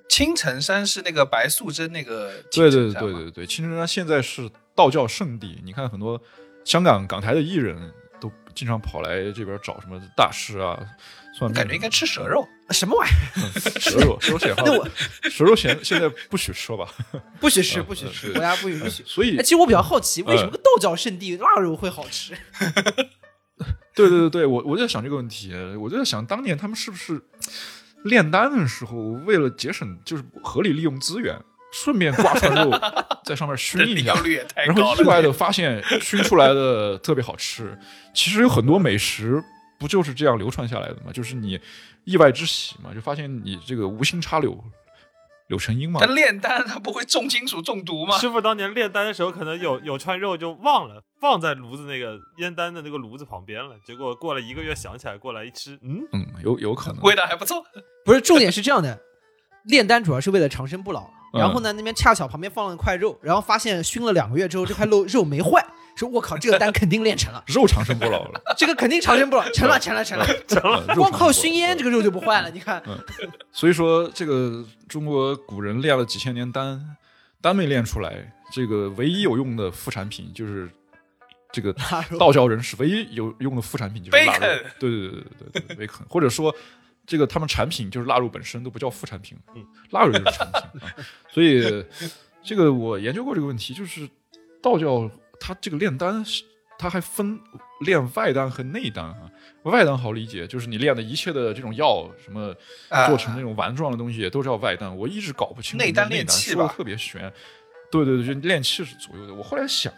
[0.09, 6.19] 青城山是那个白素贞那个对对对对对，青城山现在是道教圣地，你看很多
[6.65, 10.79] 香港港台的艺人都经常跑来这边找什么大师啊、
[11.37, 11.53] 算。
[11.53, 12.43] 感觉应该吃蛇肉。
[12.71, 13.79] 什么玩意儿？
[13.79, 14.89] 蛇肉，蛇肉 显化那我
[15.29, 16.91] 蛇肉现现在不许吃了吧？
[17.39, 19.03] 不许吃，嗯不许吃，国家不允许。
[19.05, 22.35] 所以哎，其实我比较好奇，为什么道教圣地腊肉会好吃？
[23.99, 27.21] 对对对对，我我就在想这个问题，我就在想当年他们是不是
[28.03, 31.37] 炼丹的时候，为了节省就是合理利用资源，
[31.71, 32.71] 顺便挂串肉
[33.25, 34.95] 在上面熏一下，率也太然高了。
[34.95, 37.77] 后意外的发现熏出来的特别好吃。
[38.13, 39.43] 其实有很多美食
[39.77, 41.11] 不就是这样流传下来的吗？
[41.13, 41.59] 就是你
[42.05, 44.51] 意外之喜嘛，就发现你这个无心插柳，
[45.49, 46.07] 柳成荫嘛他。
[46.13, 48.17] 炼丹，他不会重金属中毒吗？
[48.17, 57.01] 师傅当年炼丹的时候，可能有有串肉就忘了放在炉子那个烟丹的那个炉子旁边了，结果过了一个月想起来过来一吃，嗯，嗯，有有可能。
[57.01, 57.61] 味道还不错。
[58.05, 58.99] 不是，重点是这样的，
[59.65, 61.01] 炼丹主要是为了长生不老。
[61.01, 65.63] 嗯然后呢，那边恰巧旁边放了一块肉，然后发现熏了两个月之后，这块肉肉没坏，
[65.99, 72.81] 说我靠，这个丹肯定练成了， 肉长生不老了，这个肯定长生不老，成了成了成了，成了 光靠熏烟这个肉就不坏了，你看，
[73.51, 76.95] 所以说，这个中国古人练了几千年丹，
[77.41, 80.69] 丹没练出来，这个唯一有用的副产品就是
[81.51, 81.73] 这个
[82.17, 84.39] 道教人士唯一有用的副产品就是腊肉。
[84.39, 85.21] 对对对对
[85.51, 86.55] 对对，贝肯，或者说
[87.05, 90.93] 这个他们产品就是腊肉本身都不叫副产品，嗯，腊肉就是产品啊。
[91.33, 91.83] 所以
[92.43, 94.07] 这个我研究过这个问题，就是
[94.61, 95.09] 道教
[95.39, 96.43] 它这个炼丹是。
[96.81, 97.37] 它还分
[97.81, 99.29] 炼外丹和内丹啊，
[99.63, 102.55] 外丹好理解，就是你炼的一切的这种药，什么
[102.87, 104.95] 啊做成那种丸状的东西，都叫外丹。
[104.95, 107.29] 我一直搞不清楚内丹内炼气吧特别玄。
[107.91, 109.33] 对对对，就炼气是左右的。
[109.33, 109.91] 我后来想，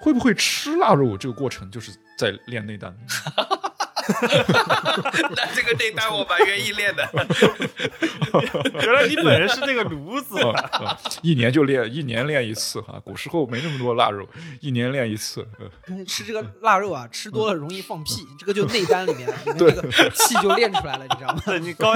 [0.00, 2.96] 会不会吃腊肉这个过程就是在炼内丹？
[5.36, 7.08] 那这个内丹我蛮愿意练的。
[8.82, 10.36] 原来你本人是那个炉子，
[11.22, 13.00] 一年就练，一年练一次哈。
[13.04, 14.28] 古时候没那么多腊肉，
[14.60, 15.46] 一年练一次。
[15.58, 21.42] 呃吃这个腊肉啊，吃多了容易放屁，这个就内丹里面里面这个气就练出来了，你知道吗？
[21.46, 21.94] 对你高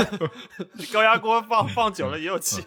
[0.74, 2.64] 你高压锅放放久了也有气，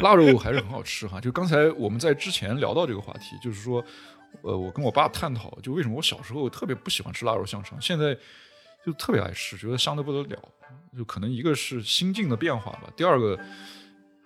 [0.00, 1.20] 腊肉还是很好吃哈。
[1.20, 3.84] 就刚才我们在之前聊到这个话题，就是说，
[4.42, 8.16] 呃，我跟我爸探讨，就为什么我小时候特别不喜欢吃腊肉香肠，现在
[8.84, 10.42] 就特别爱吃，觉得香的不得了。
[10.96, 13.38] 就可能一个是心境的变化吧，第二个，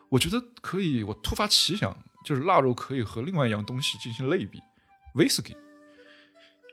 [0.09, 4.61] 我觉得可以，我突发奇想，就是腊肉可以和另外一样东西进行类比，
[5.14, 5.56] 威士忌。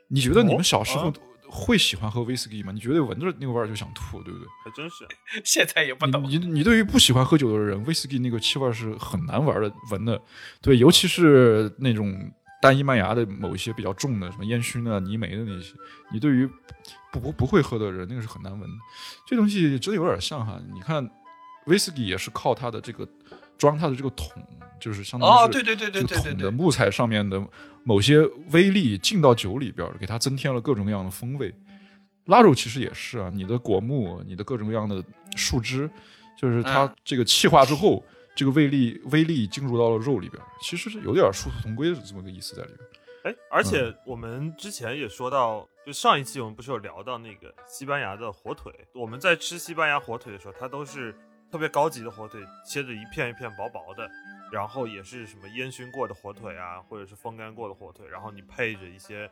[0.08, 1.14] 你觉得你们小时候哦
[1.48, 2.72] 会喜欢喝威士忌吗？
[2.72, 4.48] 你觉得闻着那个味儿就想吐，对不对？
[4.64, 5.06] 还真是。
[5.44, 6.22] 现在也不懂。
[6.28, 10.20] 你你你对于不喜欢喝酒的人，威士忌那个气味是很难玩的闻的，
[10.60, 12.12] 对，尤其是那种
[12.60, 15.74] 单一麦芽的某一些比较重的，什么烟熏啊、泥煤的那些，
[16.12, 16.48] 你对于
[17.12, 18.76] 不不不会喝的人，那个是很难闻的。
[19.26, 21.08] 这东西真的有点像哈，你看
[21.66, 23.06] 威士忌也是靠它的这个
[23.58, 24.42] 装它的这个桶，
[24.80, 27.42] 就是相当于是哦，对对对对对对的，木材上面的
[27.84, 28.20] 某些
[28.52, 31.54] 微粒进到酒里边，给它增添了各种各样的风味。
[32.24, 35.02] 腊肉其实也是啊，你的果木、你的各种各样的
[35.36, 35.88] 树枝，
[36.36, 38.04] 就是它嗯这个气化之后，
[38.36, 42.90] 这个微粒微力进入到了肉里边儿，其实是有点殊途同归的这么个意思在里边儿。
[43.24, 48.70] 哎，而且我们之前也说到，就上一期我们不是有聊到那个西班牙的火腿？
[48.92, 51.16] 我们在吃西班牙火腿的时候，它都是
[51.50, 54.06] 特别高级的火腿，切着一片一片薄薄的，
[54.52, 59.28] 然后也是什么烟熏过的火腿啊，或者是风干过的火腿，然后你配着一些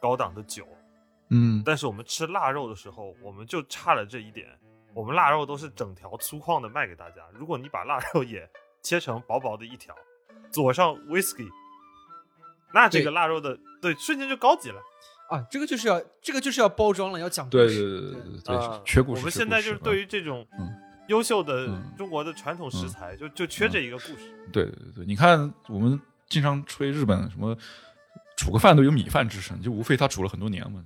[0.00, 0.66] 高档的酒。
[1.30, 4.57] 嗯，但是我们吃腊肉的时候，我们就差了这一点，
[4.98, 7.22] 我们腊肉都是整条粗犷的卖给大家。
[7.32, 8.50] 如果你把腊肉也
[8.82, 9.94] 切成薄薄的一条，
[10.50, 11.48] 佐上 whisky，
[12.74, 14.82] 那这个腊肉的对瞬间就高级了。
[15.30, 17.76] 啊，这个就是要这个就是要包装了，要讲故对对。
[17.76, 19.20] 对对对啊对，缺故事。
[19.20, 20.68] 我们现在就是对啊于这种嗯
[21.06, 24.34] 优秀的嗯中国的传统食材，就就缺这一个故事。
[24.52, 27.56] 对对对对，你看我们经常吹日本什么
[28.36, 30.84] 煮个饭都有米饭之称，就无非他煮了很多年嘛。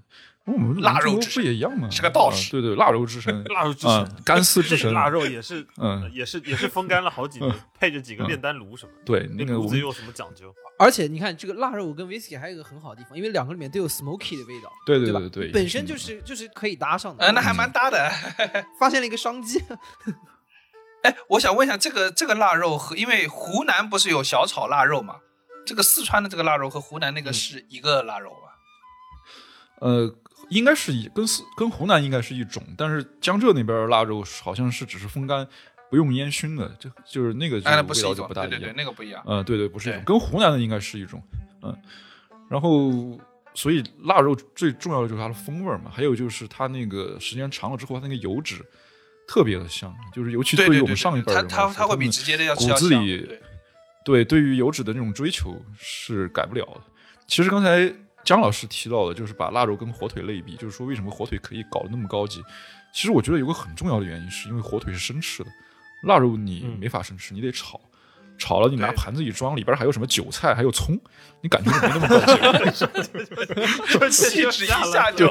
[0.80, 1.88] 腊肉之神也一样吗？
[1.90, 9.02] 是个道士啊对对，腊肉之神， 腊肉之啊神，干丝之神，腊肉也是，嗯也是也是风干了好几年，配着几个嗯炼丹炉什么的。
[9.04, 10.52] 对那个炉子有什么讲究？
[10.78, 15.20] 而且你看这个腊肉跟 whisky 还有一个很好的地方，因为两个里面都有 smoky 的味道，对对吧？
[15.20, 17.24] 对对，本身就是就是可以搭上的。
[17.24, 18.10] 嗯，那还蛮搭的。
[18.80, 19.62] 发现了一个商机。
[21.04, 25.16] 哎，我想问一下，这个这个腊肉和因为湖南不是有小炒腊肉嘛？
[25.64, 28.58] 这个四川的这个腊肉和湖南那个是一个腊肉吧？
[29.80, 30.12] 呃，
[30.52, 35.46] 应该是一跟四跟湖南应该是一种，但是江浙那边的腊肉好像是只是风干，
[35.90, 38.74] 不用烟熏的，就就是那个味道就不是一种，不大一样对对对，。
[38.76, 39.22] 那个不一样。
[39.26, 41.22] 嗯，对对，不是一种，跟湖南的应该是一种，
[41.62, 41.76] 嗯，
[42.48, 43.18] 然后
[43.54, 48.64] 所以腊肉最重要的就是它的风味嘛，还有就是它那个时间长了之后，它那个油脂
[49.26, 53.40] 特别的香，就是尤其对于我们上一辈人，它它会比直接的要骨子里对
[54.04, 56.80] 对对于油脂的那种追求是改不了的。
[57.26, 57.90] 其实刚才
[58.24, 62.42] 姜老师提到的，就是把腊肉跟火腿类比，就是说为什么火腿可以搞得那么高级？
[62.92, 65.50] 其实我觉得有个很重要的原因，是因为火腿是生吃的，
[66.02, 67.80] 腊肉你嗯没法生吃，你得炒。
[68.38, 70.98] 炒了，你拿盘子一装，里边还有什么韭菜，还有葱，
[71.42, 74.10] 你感觉就没那么高级了。
[74.10, 75.28] 气质一下就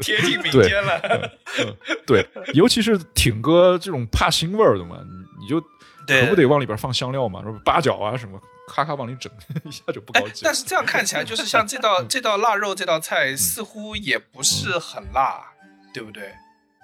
[0.00, 1.30] 贴近民间了。
[2.06, 5.60] 对，尤其是挺哥这种怕腥味儿的嘛，你你就
[6.06, 9.32] 对可不得往里边放香料嘛，什么八角啊什么，咔咔往里整，
[9.64, 10.40] 一下就不哎高，级了。
[10.44, 15.42] 但是这样看起来，就是像这道 这道腊肉这道菜，似乎也不是很辣，
[15.92, 16.32] 对不对？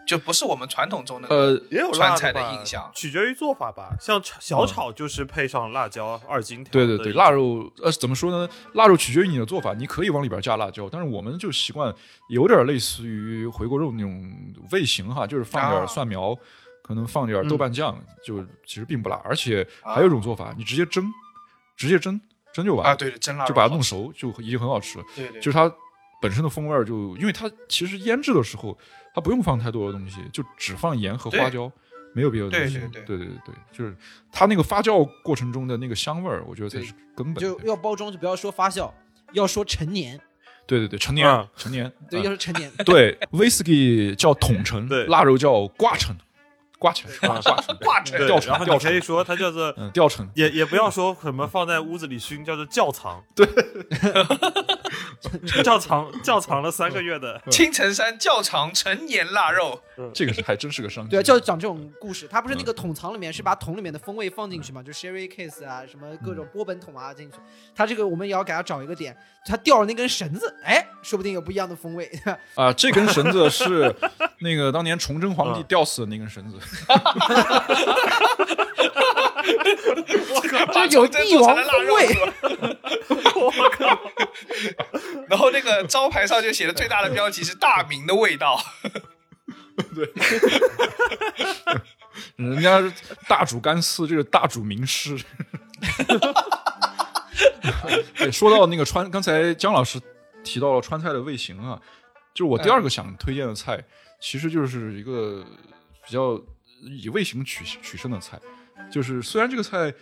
[0.07, 2.91] 就不是我们传统中的呃也有川菜的印象。
[2.95, 3.97] 取决于做法吧。
[3.99, 6.71] 像小炒就是配上辣椒二荆条。
[6.71, 7.31] 对对对，腊。
[7.31, 8.47] 肉呃怎么说呢？
[8.75, 11.91] 腊肉取决于你的做法，你可以往里边加辣椒，但是我们就习惯
[12.29, 14.31] 有点类似于回锅肉那种
[14.73, 16.37] 味型哈，就是放点啊蒜苗，
[16.83, 19.19] 可能放点豆瓣酱，就其实并不辣。
[19.25, 21.11] 而且啊还有一种做法，你直接蒸，
[21.77, 22.21] 直接蒸
[22.53, 23.75] 蒸就完了，啊，对对，蒸腊肉就把它。
[23.75, 25.05] 弄熟，就已经很好吃了。
[25.15, 25.73] 对对，就是它
[26.21, 28.77] 本身的风味儿就，因为它其实腌制的时候，
[29.15, 31.71] 它不用放太多的东西，就只放盐和花椒，
[32.15, 32.79] 没有别的东西。
[32.79, 33.97] 对对对对对就是
[34.33, 37.35] 它那个发酵过程中的那个香味儿，我觉得才是根本。
[37.35, 38.91] 就要包装，就不要说发酵，
[39.33, 40.21] 要说陈年。
[40.67, 42.73] 对对对，陈年、啊成年，对，啊要说陈年。
[42.87, 46.17] 对，whisky 叫桶陈，对腊肉叫挂陈，
[46.79, 53.23] 挂陈，挂陈，挂成 对吊，成然后你可以说它叫做，嗯，吊成，也也不要说什么放在屋子里熏，叫做窖藏。
[53.35, 53.47] 对，
[55.63, 57.41] 窖藏窖藏了三个月的。
[57.51, 59.81] 青城山窖藏陈年腊肉，
[60.13, 61.11] 这个是还真是个商机。
[61.11, 62.27] 对啊，就讲这种故事。
[62.29, 67.39] 它不是那个桶藏里面是把桶里面的风味放进去嘛，就 sherry case 啊，什么各种波本桶啊进去。
[67.75, 69.17] 它这个我们也要给它找一个点，
[69.47, 72.11] 它吊了那根绳子，哎，说不定有不一样的风味。
[72.55, 73.95] 啊，这根绳子是
[74.41, 76.59] 那个当年崇祯皇帝吊死的那根绳子。
[80.73, 82.17] 把有崇祯帝王风味。
[83.35, 84.01] 我靠！
[85.29, 88.59] 然后那个招牌上就写的最大的标题是“大明的味道
[92.37, 92.93] 人家是
[93.29, 95.17] 大煮干丝，这个大煮名师。
[98.17, 100.01] 对， 说到那个川，刚才姜老师
[100.43, 101.81] 提到了川菜的味型啊，
[102.33, 103.83] 就是我第二个想推荐的菜，
[104.21, 105.45] 其实就是一个
[106.07, 106.41] 比较
[106.83, 108.41] 以味型取取胜的菜。
[108.91, 109.93] 就是虽然这个菜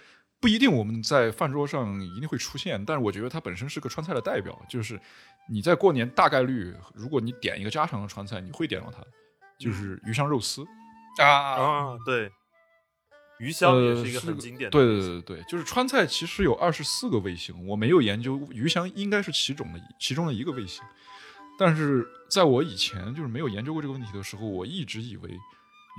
[0.40, 4.60] 不一定我们在饭桌上一定会出现，但是我觉得它本身是个川菜的代表。
[4.68, 5.00] 就是
[5.48, 8.98] 你在过年大概率，如果你点一个家常的川菜，你会点到它，
[9.62, 10.64] 就是鱼香肉丝。”
[11.20, 12.32] 啊，啊，对，
[13.38, 14.70] 鱼香也是一个呃很经典的。
[14.70, 20.82] 对对对对对，就是川菜其实有二十四个味型，我没有研究，鱼香应该是其中的其中的一个味型。
[21.58, 25.30] 但是在我以前就是没有研究过这个问题的时候，我一直以为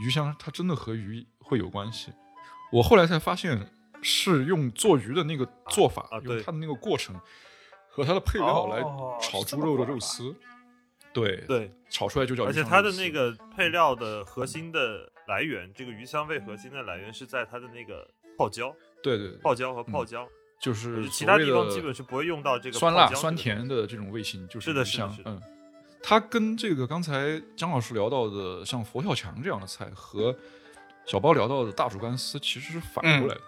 [0.03, 2.11] 鱼香它真的和鱼会有关系。
[2.71, 3.69] 我后来才发现，
[4.01, 7.15] 是用做鱼的那个做法，用它的那个过程
[7.87, 8.81] 和它的配料来
[9.21, 10.35] 炒猪肉的肉丝。
[11.13, 20.27] 对，对，炒出来就叫鱼而且它的那个配料的核心的来源，这个鱼香味核心的来源是在它的那个泡椒、对对对泡椒和泡椒，
[20.59, 25.41] 就是其他地方基本是不会用到这个酸辣、酸甜的这种味型，就是是的鱼是的嗯，
[26.01, 30.35] 它跟这个刚才姜老师聊到的像佛跳墙这样的菜和
[31.05, 33.41] 小包聊到的大竹干丝其实是反过来的。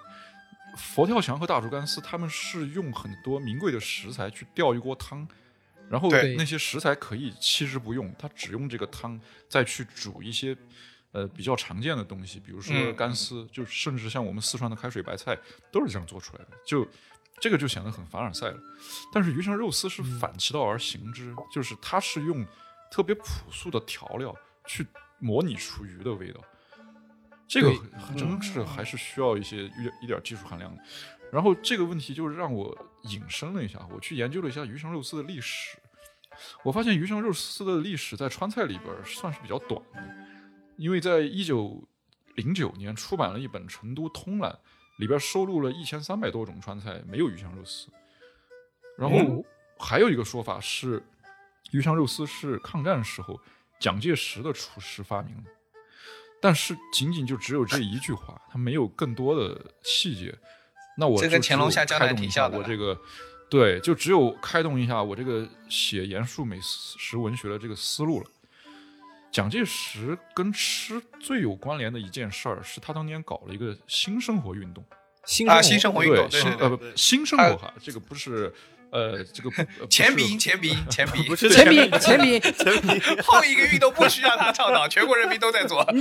[0.77, 5.25] 佛跳墙和大竹干丝，他们是用很多名贵的食材去吊一锅汤，
[5.89, 10.55] 然后那些食材可以弃之不用，他只用这个汤再去煮一些
[11.11, 15.37] 呃比较常见的东西，比如说嗯干丝，就甚至像我们四川的开水白菜
[15.71, 16.87] 都是这样做出来的，就
[17.39, 18.57] 这个就显得很凡尔赛了。
[19.13, 22.45] 但是鱼香肉丝是反其道而行之，就是它是用
[22.91, 24.85] 特别朴素的调料去
[25.19, 26.41] 模拟出鱼的味道，
[27.47, 27.71] 这个
[28.17, 30.81] 真是还是需要一些一点一点技术含量的。
[31.35, 32.73] 然后这个问题就让我
[33.09, 35.77] 引申了一下，我去研究了一下鱼香肉丝的历史。
[36.63, 40.15] 我发现鱼香肉丝的历史在川菜里边算是比较短的，
[40.77, 41.85] 因为在一九
[42.35, 44.49] 零九年出版了一本《成都通览》，
[44.97, 47.89] 里边收录了一千三百多种川菜，没有鱼香肉丝。
[48.97, 49.43] 然后
[49.77, 51.03] 还有一个说法是，
[51.71, 53.37] 鱼香肉丝是抗战时候
[53.77, 55.51] 蒋介石的厨师发明的，
[56.41, 60.33] 但是仅仅就只有这一句话，它没有更多的细节。
[60.97, 62.97] 那我这跟就只有乾隆下江南开动一下挺像的我这个，
[63.49, 68.25] 对，就只有开动一下我这个写严肃美食文学的这个思路了。
[69.31, 74.81] 蒋介石跟吃最有关联的一件事儿，是他当年搞了一个新生活运动。
[74.81, 78.53] 啊，新生活新生活运动，对，新呃不新生活哈，这个不是
[78.91, 79.49] 呃这个
[79.89, 85.85] 前鼻音，前鼻音，前鼻音，不是前比前比前提后一个运动不需要他倡导，全国人民都在做。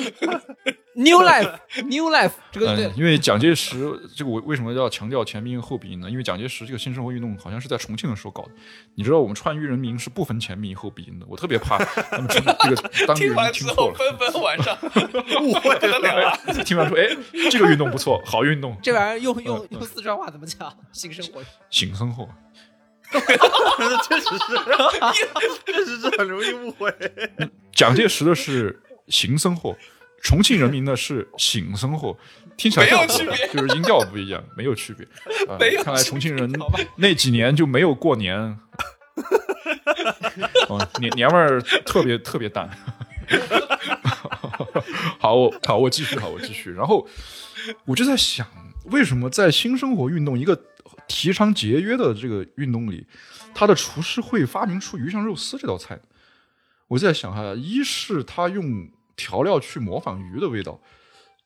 [0.94, 3.78] New Life New Life 这个对嗯，因为蒋介石
[4.14, 6.08] 这个我为什么要强调前鼻音后鼻音呢？
[6.08, 8.50] 因为蒋介石这个新生活运动好像是在重庆的时候搞的。
[8.94, 11.78] 你知道我们川渝人民是不分前鼻音后鼻音的，我特别怕
[12.10, 12.76] 他们 听这个
[13.06, 14.76] 当地听人完之后，纷纷晚上
[15.42, 16.38] 误会了啊！
[16.64, 17.08] 听完说哎
[17.50, 20.72] 这个运动不错，好运动，这玩意儿用用嗯用四川话怎么讲？
[20.92, 22.28] 新生活新生活。
[23.12, 24.56] 确实是，
[25.66, 26.92] 确实是很容易误会。
[27.72, 29.76] 蒋介石的是新生活，
[30.24, 32.16] 重庆人民呢是醒生活，
[32.56, 35.06] 听起来没有区别就是音调不一样，没有区别。
[35.46, 36.50] 啊 没有看来重庆人
[36.96, 38.36] 那几年就没有过年，
[40.68, 42.68] 哦，年年味儿特别特别淡。
[45.20, 46.70] 好，我好，我继续，好，我继续。
[46.70, 47.06] 然后
[47.84, 48.46] 我就在想，
[48.86, 50.58] 为什么在新生活运动一个
[51.06, 53.06] 提倡节约的这个运动里，
[53.54, 56.02] 他的厨师会发明出鱼香肉丝这道菜呢？
[56.88, 60.80] 我在想哈，一是他用调料去模仿鱼的味道，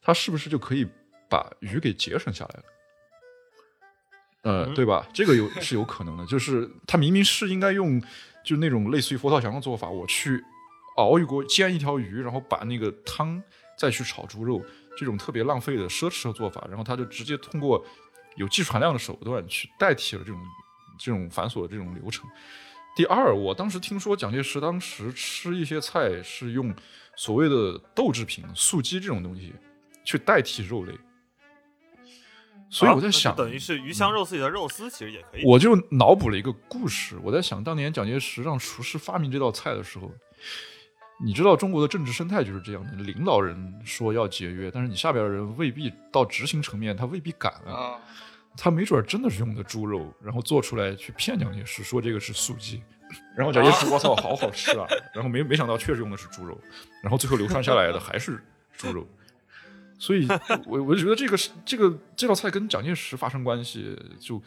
[0.00, 0.86] 它是不是就可以
[1.28, 2.64] 把鱼给节省下来了？
[4.42, 5.06] 呃，嗯对吧？
[5.12, 8.00] 这个有是有可能的，就是它明明是应该用
[8.44, 10.42] 就那种类似于佛跳墙的做法，我去
[10.96, 13.42] 熬一锅煎一条鱼，然后把那个汤
[13.76, 14.64] 再去炒猪肉，
[14.96, 17.84] 这种特别浪费的奢侈的做法，然后他就直接通过
[18.36, 20.40] 有技术含量的手段去代替了这种
[20.98, 22.24] 这种繁琐的这种流程。
[22.96, 26.74] 第二，我当时听说蒋介石当时吃一些菜是用
[27.18, 29.52] 所谓的豆制品、素鸡这种东西
[30.04, 30.96] 去代替肉类，
[32.70, 35.44] 所以我在想，啊等于是鱼香肉丝里的肉丝，其实也可以。
[35.44, 37.18] 我就脑补了一个故事。
[37.20, 40.12] 我在想，当年蒋介石让厨师发明这道菜的时候，
[41.20, 47.74] 你知道中国的政治生态就是这样的：领导人说要节约，但是你下边的人未必到执行层面，他未必敢啊。
[47.74, 48.00] 啊，
[48.56, 52.80] 他没准儿真的是用的猪肉，然后做出来去骗蒋介石，说这个是素鸡。
[53.36, 54.86] 然后蒋介石，我操，好好吃啊！
[55.14, 56.58] 然后没没想到确实用的是猪肉，
[57.02, 58.42] 然后最后流传下来的还是
[58.76, 59.06] 猪肉。
[59.98, 60.28] 所以，
[60.66, 64.40] 我我就觉得这个是这个这道菜跟蒋介石发生关系，就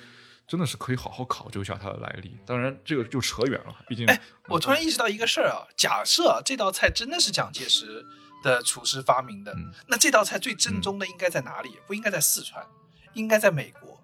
[0.48, 2.38] 真的是可以好好考究一下它的来历。
[2.46, 4.08] 当然，这个就扯远了，毕竟
[4.48, 8.06] 我突然意识到一个事儿啊，假设啊这道菜真的是蒋介石
[8.44, 11.78] 的厨师发明的，嗯那这道菜最正宗的应该在哪里？
[11.86, 12.66] 不应该在四川，
[13.14, 14.02] 应该在美国。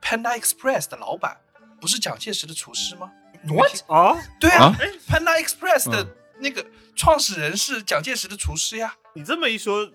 [0.00, 1.40] Panda Express 的老板
[1.80, 3.10] 不是蒋介石的厨师吗
[3.48, 4.16] What 啊？
[4.38, 4.64] 对啊。
[4.64, 4.76] 啊
[5.08, 6.08] ，Panda Express 的嗯。
[6.40, 6.64] 那个
[6.96, 8.94] 创始人是蒋介石的厨师呀。
[9.14, 9.88] 你这么一说，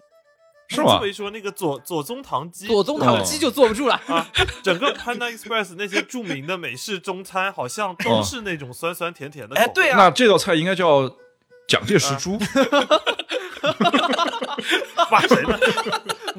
[0.69, 0.93] 是吗？
[0.93, 4.01] 这么一说，那个左左宗棠鸡，左宗棠鸡就坐不住了。
[4.07, 4.25] 啊，
[4.63, 9.67] 整个 Panda Express 那些著名的美式中餐，好像都是那种酸酸甜甜的口味。
[9.67, 11.09] 哎，对啊，那这道菜应该叫
[11.67, 12.39] 蒋介石猪，
[15.11, 15.59] 骂谁呢？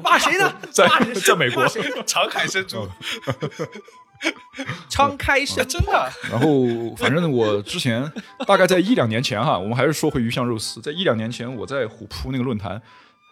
[0.03, 0.53] 骂谁呢？
[0.71, 1.13] 在骂谁？
[1.13, 1.67] 在美国。
[2.05, 2.89] 长海生猪，
[4.89, 8.11] 敞开是真的然后，反正我之前
[8.45, 12.81] 大概在一两年前哈， 我们还是说回鱼香肉丝，在一两年前，我在虎扑那个论坛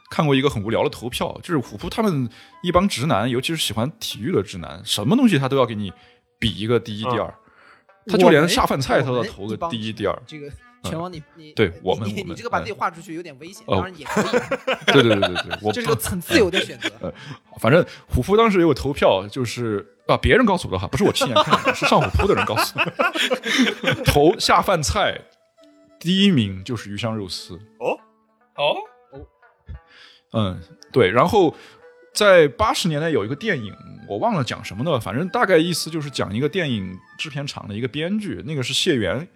[0.09, 2.27] 看过一个很无聊的投票，就是虎扑他们
[2.63, 5.91] 一帮直男，尤其是喜欢体育的直男，什么东西他都要给你
[6.39, 7.33] 比一个第一、第二，
[8.07, 10.21] 他就连下饭菜他都要投个第一、第二。
[10.25, 10.49] 这个
[10.81, 12.61] 全网你你对我们我们你你这个把嗯。
[12.61, 13.75] 自己画出去有点危险，哦。
[13.75, 14.31] 当然也可以，
[14.93, 17.13] 对对对对对，我这是个很自由的选择。
[17.59, 24.03] 反正虎扑当时有投票，就是啊，别人告诉我的哈，不是我亲眼看的，是上虎扑的人告诉我的。
[24.03, 25.19] 头下饭菜
[25.99, 27.95] 第一名就是鱼香肉丝，哦，
[28.55, 28.75] 哦，
[30.33, 30.59] 嗯，
[30.91, 31.11] 对。
[31.11, 31.55] 然后
[32.13, 33.71] 在八十年代有一个电影，
[34.07, 39.27] 我忘了讲什么了，反正大概意思就是讲一个电影制片厂的一个编剧，那个是谢元，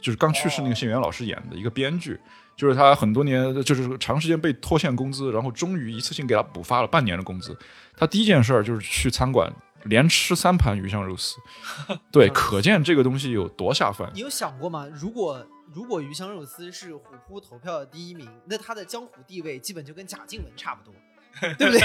[0.00, 2.18] 就是刚去世那个谢元老师演的一个编剧。
[2.56, 7.56] 就是他很多年，就是长时间被拖欠工资，然后终于一次性给他补发了半年的工资。
[7.96, 9.50] 他第一件事儿就是去餐馆
[9.84, 11.36] 连吃三盘鱼香肉丝，
[12.12, 14.10] 对，可见这个东西有多下饭。
[14.14, 14.86] 你有想过吗？
[14.92, 20.92] 如果如果鱼香肉丝是虎扑投票的第一名，那他的江湖地位基本就跟贾静雯差不多。
[21.56, 21.80] 对不对？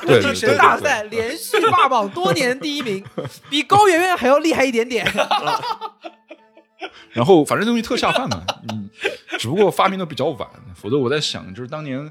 [0.00, 3.04] 对 女神大赛连续霸榜多年第一名，
[3.50, 5.06] 比高圆圆还要厉害一点点。
[7.12, 8.88] 然后反正这东西特下饭嘛，嗯，
[9.38, 12.10] 只不过发明的比较晚，否则我在想，就是当年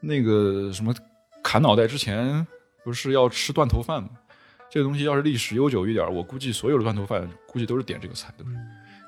[0.00, 0.94] 那个什么
[1.42, 2.46] 砍脑袋之前，
[2.84, 4.10] 不是要吃断头饭吗？
[4.70, 8.44] 这个东西要是历史悠久一点，我估计所有的断头饭估计都是点这个菜的。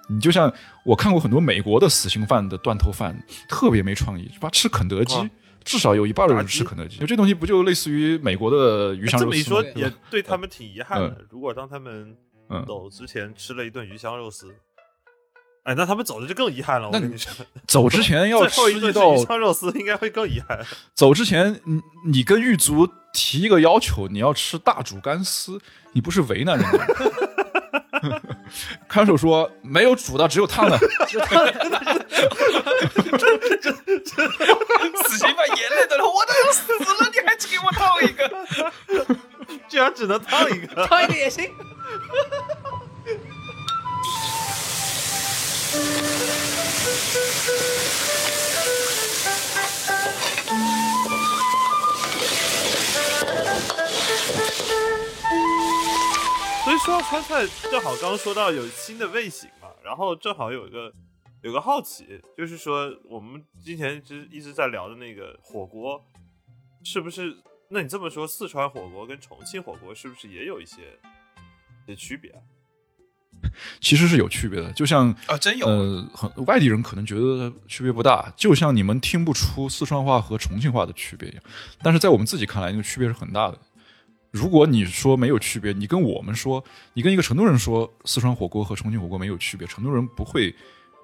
[0.09, 0.53] 你就像
[0.85, 3.17] 我看过很多美国的死刑犯的断头饭，
[3.49, 4.51] 特别没创意，吧？
[4.51, 5.17] 吃肯德基。
[5.17, 5.31] 啊
[5.65, 9.63] 至少有一半的人吃肯德基，就这东西不就类似于美国的鱼香肉丝这么一说？
[9.77, 11.27] 也对他们挺遗憾的嗯。
[11.31, 12.17] 如果当他们
[12.49, 14.53] 嗯走之前吃了一顿鱼香肉丝，
[15.65, 16.89] 哎，那他们走的就更遗憾了。
[16.89, 17.33] 我那你跟你说，
[17.69, 20.59] 走之前要最后吃一道一顿是鱼香肉丝，应该会更遗憾。
[20.95, 25.61] 走之前，你你跟狱卒提一个要求，你要吃大煮干丝，
[25.93, 26.87] 你不是为难人家吗？
[28.89, 30.77] 看守说没有煮的，只有烫的。
[35.07, 38.29] 死刑犯眼泪都流，我都要死了，你还只给我烫一个？
[39.69, 41.49] 居然只能烫一个，烫一个也行。
[45.73, 45.81] 所
[56.75, 60.93] 以说川菜，正好刚刚说到有新的味型嘛，然后正好有一个
[61.43, 66.05] 有个好奇，就是说我们之前一直一直在聊的那个火锅，
[66.85, 67.35] 是不是？
[67.71, 70.99] 那你这么说，四川火锅跟重庆火锅是不是也有一些
[71.87, 72.41] 一些区别啊？
[73.81, 81.43] 其实是有区别的，就像啊，真有，呃，很外地人可能觉得区别不大，就像你们听不出四川话和重庆话的区别一样，
[81.83, 83.59] 但是在我们自己看来，那个区别是很大的。
[84.31, 86.65] 如果你说没有区别，你跟我们说，
[86.95, 90.55] 你跟一个成都人说四川火锅和重庆火锅没有区别，成都人不会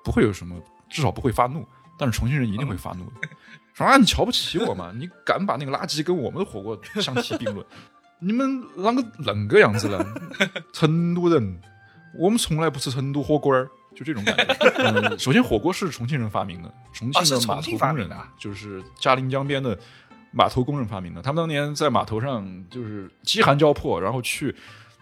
[0.02, 0.58] 不会有什么，
[0.88, 1.66] 至少不会发怒，
[1.98, 3.28] 但是重庆人一定会发怒的。
[3.74, 4.92] 说啊，你瞧不起我嘛？
[4.96, 7.64] 你敢把那个垃圾跟我们的火锅相提并论？
[8.18, 10.04] 你们啷个恁个样子呢？
[10.72, 11.60] 成都人，
[12.18, 14.44] 我们从来不吃成都火锅儿，就这种感觉。
[14.78, 19.78] 嗯，首先火锅是重庆人发明的，重庆的码头工人啊就是嘉陵江边的
[20.32, 21.22] 码头工人发明的。
[21.22, 24.54] 他们当年在码头上就是饥寒交迫，然后去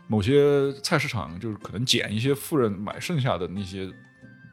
[0.07, 3.91] 某些菜市场，就是可能捡一些富人买剩下的那些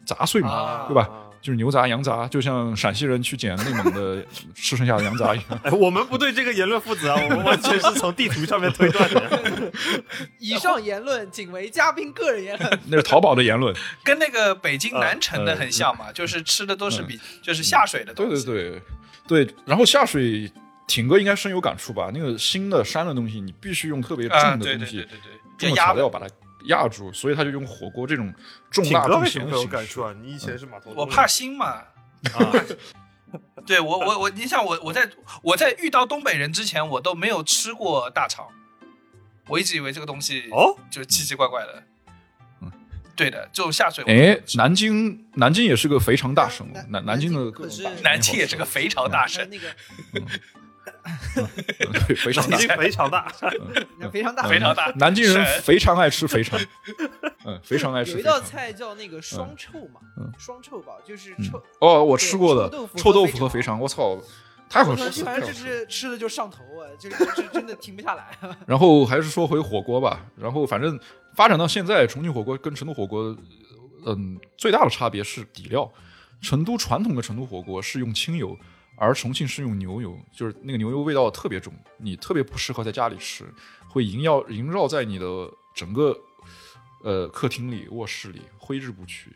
[0.06, 1.10] 杂碎嘛，啊对吧？
[1.44, 4.26] 就是牛杂、羊杂，就像陕西人去捡内蒙的
[4.56, 5.60] 吃剩下的羊杂一样。
[5.64, 9.72] 哎，我们不对这个言论负责啊，我们完全是从地图上面推断的。
[10.40, 12.80] 以上言论仅为嘉宾个人言论。
[12.88, 13.76] 那是淘宝的言论。
[14.06, 18.46] 跟那个北京南城的呃很像嘛，就是吃的都是比就是下水的对东西。
[18.46, 18.82] 对对
[19.28, 20.50] 对对，然后下水，
[20.88, 22.10] 挺哥应该深有感触吧？
[22.14, 25.18] 那个新的山的东西，你必须用特别重啊，的东西、对对对对
[25.60, 26.28] 对，重的要压材料把它
[26.66, 28.34] 压住，所以他就用火锅这种
[28.70, 30.14] 重挺辣重有咸的形式感触啊？
[30.22, 31.84] 你以前是码头我怕腥嘛。
[32.34, 32.54] 啊，
[33.68, 35.10] 对我我我，你像我我在
[35.42, 38.48] 我在遇到东北人之前，我都没有吃过大肠，
[39.48, 41.84] 我一直以为这个东西哦，就奇奇怪怪的。
[42.62, 42.72] 嗯，
[43.16, 44.40] 对的，就下水哎。
[44.56, 49.68] 南京南京也是个肥肠大省，南南南京的可是南京也是个肥肠大省，那个
[52.08, 53.28] 对肥肠大 非常大。
[54.12, 56.60] 非常大，非常大南京人非常爱吃肥肠，
[57.46, 58.40] 嗯，非常爱吃有一道。
[58.40, 61.64] 菜叫那个双臭嘛嗯，双臭吧，就是嗯臭。
[61.80, 64.18] 哦，我吃过的臭豆腐和肥肠，我操，
[64.70, 65.12] 太好吃了！
[65.26, 68.38] 反正就是吃的就上头啊，就是就是真的停不下来。
[68.66, 71.00] 然后还是说回火锅吧，然后反正
[71.36, 73.36] 发展到现在，重庆火锅跟成都火锅，
[74.06, 75.92] 嗯，最大的差别是底料。
[76.42, 78.58] 成都传统的成都火锅是用清油，
[78.96, 83.46] 而重庆是用牛油，就是那个牛油味道特别重，你特别不适合在家里吃，
[83.88, 86.18] 会萦绕萦绕在你的整个
[87.04, 89.32] 呃客厅里、卧室里，挥之不去，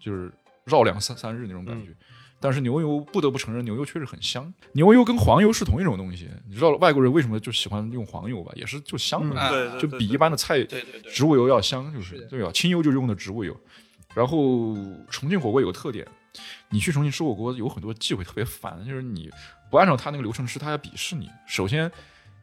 [0.00, 0.32] 就是
[0.64, 1.92] 绕两三三日那种感觉。
[2.38, 4.52] 但是牛油不得不承认，牛油确实很香。
[4.72, 8.52] 牛油跟黄油是同一种东西，你知道外国人为什么就喜欢用黄油吧？
[8.54, 9.48] 也是就香嘛，
[9.78, 12.50] 就比一般的菜对对对，植物油要香，就是对吧？
[12.52, 13.58] 清油就用的植物油。
[14.14, 14.74] 然后
[15.10, 16.06] 重庆火锅有个特点，
[16.70, 19.30] 你去重庆吃火锅有很多忌讳特别烦，就是你
[19.70, 21.30] 不按照他那个流程吃，他要鄙视你。
[21.46, 21.90] 首先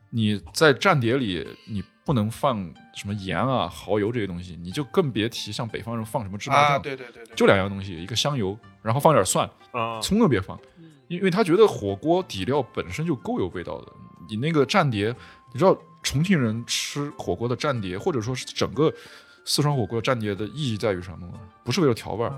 [0.10, 10.60] 你在蘸碟里你不能放什么盐啊、蚝油这些东西，你就更别提像北方人放什么芝麻啊，酱，对对对对，就两样东西，一个香油，然后放点蒜，啊，葱都别放，
[11.08, 13.92] 因为他觉得火锅底料本身就够有味道的。
[14.30, 15.14] 你那个蘸碟，
[15.52, 18.94] 你知道重庆人吃火锅的蘸碟，或者说是整个
[19.46, 21.40] 四川火锅蘸碟的意义在于什么吗？
[21.64, 22.32] 不是为了调味儿，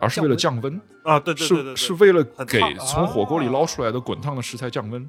[0.00, 5.08] 而是为了降温，啊，对对对对对，是是为了给从火锅里捞出来的滚烫的食材降温。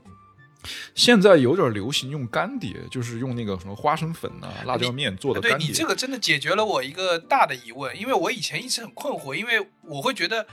[0.94, 5.60] 现在有点流行用干碟，就是用那个什么花生粉啊、辣椒面做的干碟。
[5.60, 10.46] 对你这个真的解决了我一个大的疑问，因为我以前一直很困惑，因为我会觉得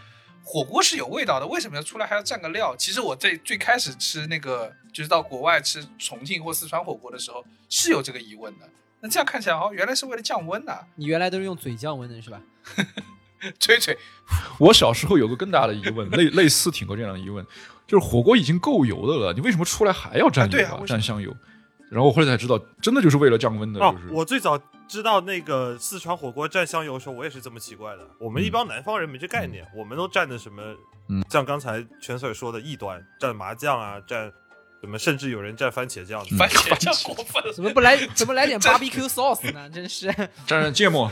[0.45, 2.77] 火锅是有味道的，为什么要出来还要蘸个料？
[2.77, 8.69] 其实我在最开始吃那个，就是到国外吃重庆或四川火锅的时候是有这个疑问的。
[9.01, 12.41] 那这样看起来，哦，原来是为了降温呐、你原来都是用嘴降温的是吧？
[13.59, 13.97] 吹吹，
[14.59, 17.45] 我小时候有个更大的疑问，类类似挺过这样的疑问，
[17.87, 21.35] 就是火锅已经够油的了，你为什么出来还要蘸油啊蘸香油？
[21.89, 28.03] 然后我后来才知道，真的就是为了降温的，哦就是、，我最早知道那个四川火锅蘸香油的时候，我也是这么奇怪的。
[28.19, 30.63] 我们一帮南方人没这概念，我们都蘸的什么？
[31.09, 34.33] 嗯像刚才全 Sir 说的异端，蘸麻酱啊，蘸
[34.81, 36.25] 什么，甚至有人蘸番茄酱。
[36.37, 37.53] 番茄酱过分了。
[37.53, 39.71] 怎么不来 怎么来点 barbecue sauce 呢？
[39.71, 41.09] 真是蘸点芥末，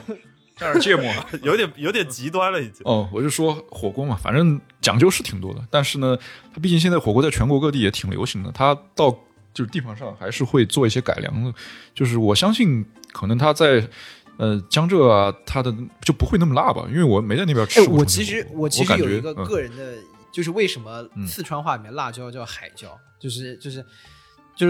[0.58, 1.04] 蘸点芥末。
[1.42, 2.82] 有点有点极端了，已经。
[2.84, 6.16] 哦，我就说火锅嘛，反正讲究是挺多的，但是呢，
[6.52, 9.10] 它毕竟现在火锅在全国各地也挺流行的，它到
[9.52, 11.52] 就是地方上还是会做一些改良的。
[11.94, 13.88] 就是我相信，可能它在
[14.36, 17.98] 呃江浙啊，它的就不会那么辣吧，因为我没在那边吃哎，过。
[17.98, 19.94] 我其实我其实有一个嗯个人的，
[20.32, 23.86] 就是为什么嗯四川话里面辣椒叫海椒，就是就是就是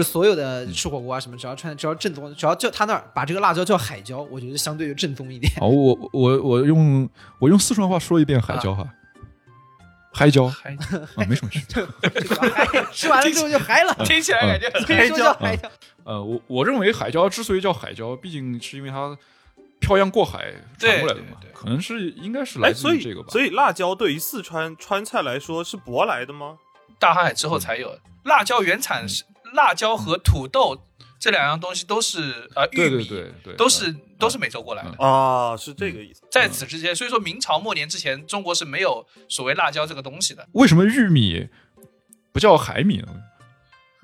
[0.03, 5.51] 所有的吃火锅啊什么，只要穿只要正宗，只要叫他那儿把这个辣椒叫海椒，我觉得相对就正宗一点。
[5.61, 7.07] 哦，我我我用
[7.39, 8.87] 我用四川话说一遍海椒哈，
[10.11, 10.51] 海椒
[11.27, 11.85] 没什么区别。
[12.91, 15.69] 吃完了之后就嗨了， 听起来感觉很所以说叫海椒。
[16.03, 19.15] 呃，我我认为海椒之所以叫海椒，毕竟是因为它
[19.79, 23.27] 漂洋过海传过来的嘛可能是应该是哎，来自于这个吧。
[23.29, 26.57] 所以辣椒对于四川川菜来说是舶来的吗？
[26.97, 29.23] 大航海之后才有辣椒原产是
[29.55, 30.85] 辣椒和土豆
[31.19, 35.03] 这两样东西都是呃玉对米，对对对，都是都是美洲过来的。
[35.03, 36.21] 啊，是这个意思。
[36.29, 40.47] 在此之前，所以说明朝末年之前，中国是没有所谓辣椒这个东西的。
[40.51, 41.47] 为什么玉米
[42.31, 43.07] 不叫海米呢？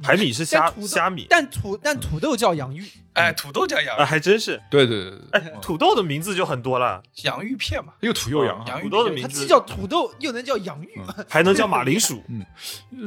[0.04, 2.84] 海米是虾虾米，但土但土豆叫洋芋，
[3.14, 4.62] 哎，土豆叫洋芋，还真是。
[4.70, 8.66] 对对对对，哎，土豆的名字就很多了，洋芋片嘛，又土又洋啊。
[8.68, 10.90] 洋芋土豆的片它名字既叫土豆又能叫洋芋。
[11.30, 12.24] 还能叫马铃薯。
[12.28, 12.46] 嗯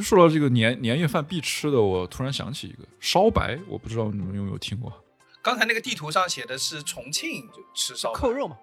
[0.03, 4.92] 说到这个年年夜饭必吃的，我突然想起一个烧白，我不知道你们有没有听过。
[5.42, 8.57] 刚才那个地图上写的是重庆就吃烧扣肉嘛，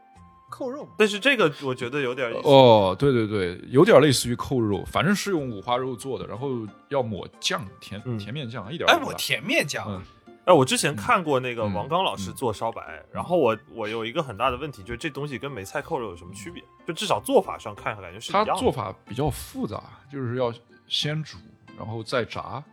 [0.52, 0.88] 扣肉。
[0.98, 6.50] 但是这个我觉得有点意思哦，对对对，有点类似于扣肉，反正是用五花肉做的，然后
[6.90, 10.00] 要抹酱，甜嗯甜面酱，一点哎，我儿不辣甜面酱，嗯
[10.46, 16.64] 哎，我之前看过那个嗯王刚老师做烧白，然后我我有一个很大的问题，就是这东西跟梅菜扣肉有什么区别？
[16.86, 18.56] 就至少做法上看，感觉是一它样的。
[18.56, 20.52] 做法比较复杂，就是要
[20.88, 21.38] 先煮，
[21.78, 22.64] 然后再炸，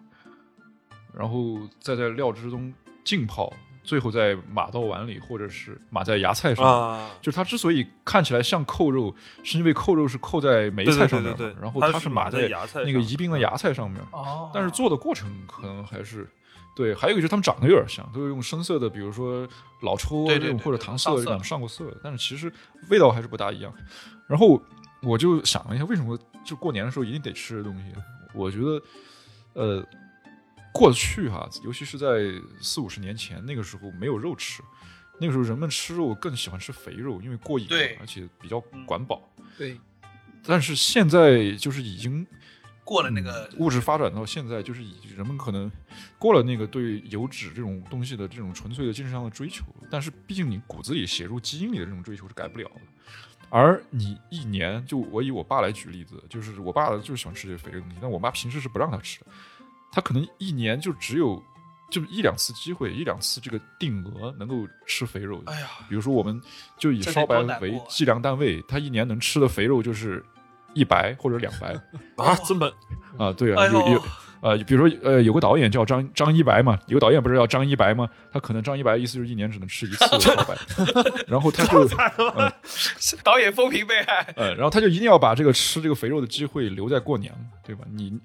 [1.12, 2.72] 然后再在料汁中
[3.05, 3.53] 浸泡，
[3.89, 6.62] 最后在码到碗里，或者是码在芽菜上。
[6.62, 13.99] 啊，就是它之所以看起来像扣肉，是因为扣肉是扣在梅菜上面嘛，对对对，然后它是码在芽菜那个宜宾的芽菜上面。
[14.12, 16.28] 哦，但是做的过程可能还是
[16.76, 19.49] 对，还有一个就是他们长得有点像，都是用深色的，比如说
[19.80, 22.53] 老抽这种或者糖色这种上过色的，但是其实
[22.91, 23.72] 味道还是不大一样。
[24.26, 24.61] 然后
[25.01, 27.84] 我就想了一下，为什么就过年的时候一定得吃这东西？
[28.34, 28.82] 我觉得，
[29.55, 29.86] 呃，
[30.79, 34.62] 过去哈，尤其是在四五十年前，那个时候没有肉吃。
[35.18, 37.66] 那个时候人们吃肉更喜欢吃肥肉，因为过瘾
[37.99, 39.29] 而且比较管饱。
[39.57, 39.76] 对，
[40.47, 42.24] 但是现在就是已经
[42.85, 45.68] 过了那个物质发展到现在，就是以人们可能
[46.20, 52.81] 过了那个对油脂这种东西的这种纯粹的精神上的追求，但是毕竟你骨子里写入基因里的这种追求是改不了的。
[53.51, 59.26] 而你一年，就我以我爸来举例子，就是我爸就是喜欢吃这些肥的东西，但我妈平时是不让他吃的，
[59.91, 61.43] 他可能一年就只有
[61.91, 65.43] 就一两次机会，一两次这个定额能够吃肥肉。
[65.47, 66.41] 哎呀，比如说，我们
[66.78, 70.24] 就以烧白为计量单位，他一年能吃的肥肉就是
[70.74, 71.72] 一白或者两白
[72.22, 72.70] 啊，这么
[73.18, 74.03] 啊，对啊，哎有有
[74.41, 78.09] 呃，比如说呃，有个导演叫张张一白嘛，有个导演不是叫张一白吗？
[78.30, 80.57] 他可能张一白意思就是一年只能吃一次 烧白，
[81.26, 81.89] 然后他就
[82.36, 82.53] 嗯
[83.24, 84.32] 导演风评被害。
[84.36, 87.34] 呃，然后他就一定要把这个吃这个肥肉的机会留在过年，
[87.64, 87.84] 对吧？
[87.91, 88.16] 你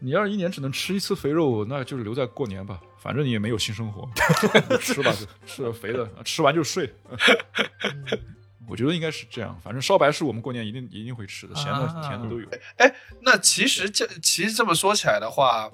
[0.00, 4.08] 你要是一年只能吃一次肥肉，那就是留在过年吧，反正你也没有性生活，
[4.80, 6.92] 吃吧，就吃肥的，吃完就睡。
[8.66, 12.48] 我觉得应该是这样，反正烧白是我们过年一定一定会吃的，咸的啊甜的都有。
[12.78, 15.70] 哎那其实这其实这么说起来的话，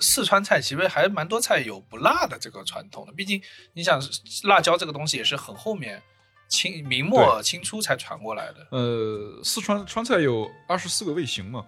[0.00, 3.12] 四川菜其实还蛮多菜有不辣的这个传统的。
[3.12, 3.40] 毕竟
[3.74, 4.00] 你想，
[4.42, 6.02] 辣椒这个东西也是很后面
[6.48, 8.66] 清明末清初才传过来的。
[8.70, 11.64] 呃，四川川菜有二十四个味型嘛，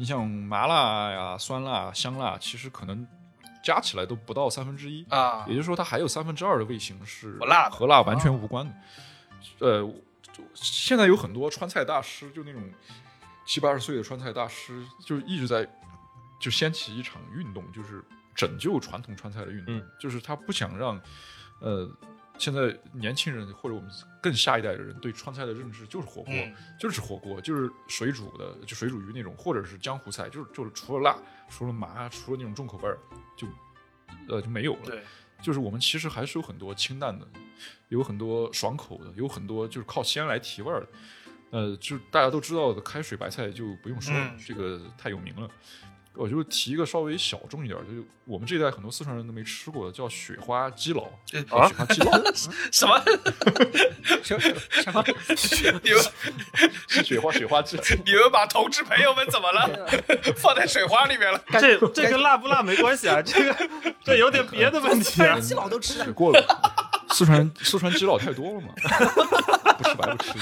[0.00, 3.06] 你像麻辣呀、酸辣、香辣，其实可能
[3.62, 5.04] 加起来都不到三分之一。
[5.10, 8.74] 啊也就是说，它还有三分之二的味型是不辣和辣完全无关的。
[9.58, 9.94] 呃，
[10.54, 12.62] 现在有很多川菜大师，就那种
[13.44, 15.68] 七八十岁的川菜大师，就一直在
[16.40, 18.02] 就掀起一场运动，就是
[18.34, 20.98] 拯救传统川菜的运动，嗯就是他不想让
[21.60, 21.86] 呃
[22.40, 23.90] 现在年轻人或者我们
[24.22, 31.18] 更下一代的人对川菜的认知就是火锅，嗯就是吃火锅，就是水煮的，就水煮鱼那种，或者是江湖菜，就是就是除了辣，
[31.50, 32.98] 除了麻，除了那种重口味儿，
[33.36, 33.46] 就
[34.26, 34.86] 呃就没有了。
[34.86, 35.02] 对，
[35.42, 37.28] 就是我们其实还是有很多清淡的，
[37.88, 40.88] 有很多爽口的，有很多就是靠鲜来提味儿的。
[41.50, 45.50] 呃，就是大家都知道的开水白菜就不用说了，嗯这个太有名了。
[46.14, 51.04] 我就提一个稍微小众一点儿，就是我们这一代很多四川人都没吃过的，叫雪花鸡佬。
[51.50, 52.12] 啊，雪花鸡佬
[52.72, 53.02] 什么？
[54.22, 55.04] 什什么？
[55.82, 56.02] 你们
[56.88, 57.76] 是雪花雪花鸡。
[58.04, 59.88] 你们把同志朋友们怎么了？
[60.36, 61.40] 放在水花里面了？
[61.52, 63.68] 这这跟辣不辣没关系啊，这个
[64.04, 65.38] 这有点别的问题啊。
[65.38, 66.44] 鸡佬都吃了过了，
[67.10, 68.68] 四川四川鸡佬太多了嘛，
[69.78, 70.32] 不吃白不吃。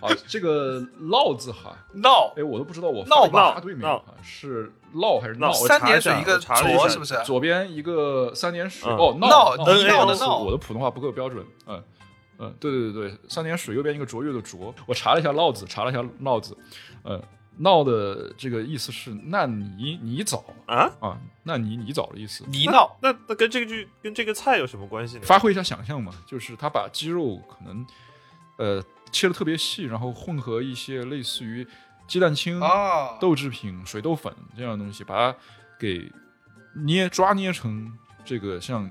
[0.00, 4.02] 啊，这个烙字哈，闹哎，我都不知道我闹发闹发对没有？
[4.22, 5.48] 是烙还是闹？
[5.48, 7.14] 我三查一下点水一个我查了一下浊是不是？
[7.24, 11.82] 左边一个三点水，嗯哦，闹闹你闹的闹我的普通话不够标准，嗯
[12.38, 16.56] 嗯，对对对对，三点水右边一个卓越的卓，我查了一下烙字，查了一下闹字，
[17.02, 17.22] 呃，
[17.58, 22.44] 闹的这个意思是烂泥泥枣啊，啊，烂泥泥枣的意思。
[22.48, 25.22] 泥闹那那跟这个剧跟这个菜有什么关系呢？
[25.24, 27.86] 发挥一下想象嘛，就是他把鸡肉可能
[28.58, 31.66] 呃切的特别细，然后混合一些类似于
[32.06, 35.38] 鸡蛋清、啊，豆制品、水豆粉这样的东西，把它
[35.78, 36.10] 给
[36.84, 37.92] 捏抓捏成
[38.24, 38.90] 这个像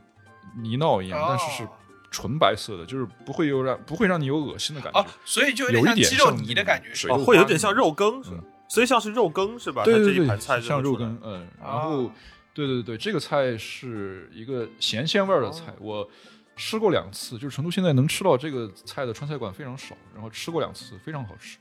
[0.57, 1.70] 泥淖一样，但是是哦
[2.11, 4.99] 纯白色的，就是不会有让不会让你有恶心的感觉。
[5.01, 8.30] 哦，所以就有一点鸡肉泥的感觉，哦，会有点像肉羹是？
[8.70, 9.84] 所以像是肉羹是吧？
[9.86, 12.09] 它这对对对一盘菜像肉羹，嗯，然啊后
[12.53, 16.09] 对对对，这个菜是一个咸鲜味儿的菜，我
[16.55, 21.57] 吃过两次，就是成都现在能吃到这个菜的川菜馆非常少，然后吃过两次，非常好吃。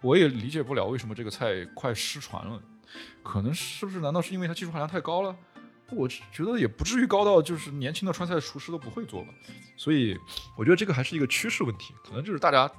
[0.00, 2.60] 我也理解不了为什么这个菜快失传了，
[3.22, 4.00] 可能是不是？
[4.00, 5.34] 难道是因为它技术含量太高了？
[5.90, 9.28] 我觉得也不至于高到就是年轻的川菜厨师都不会做吧。
[9.76, 10.18] 所以
[10.56, 12.70] 我觉得这个还是一个趋势问题，可能就是大家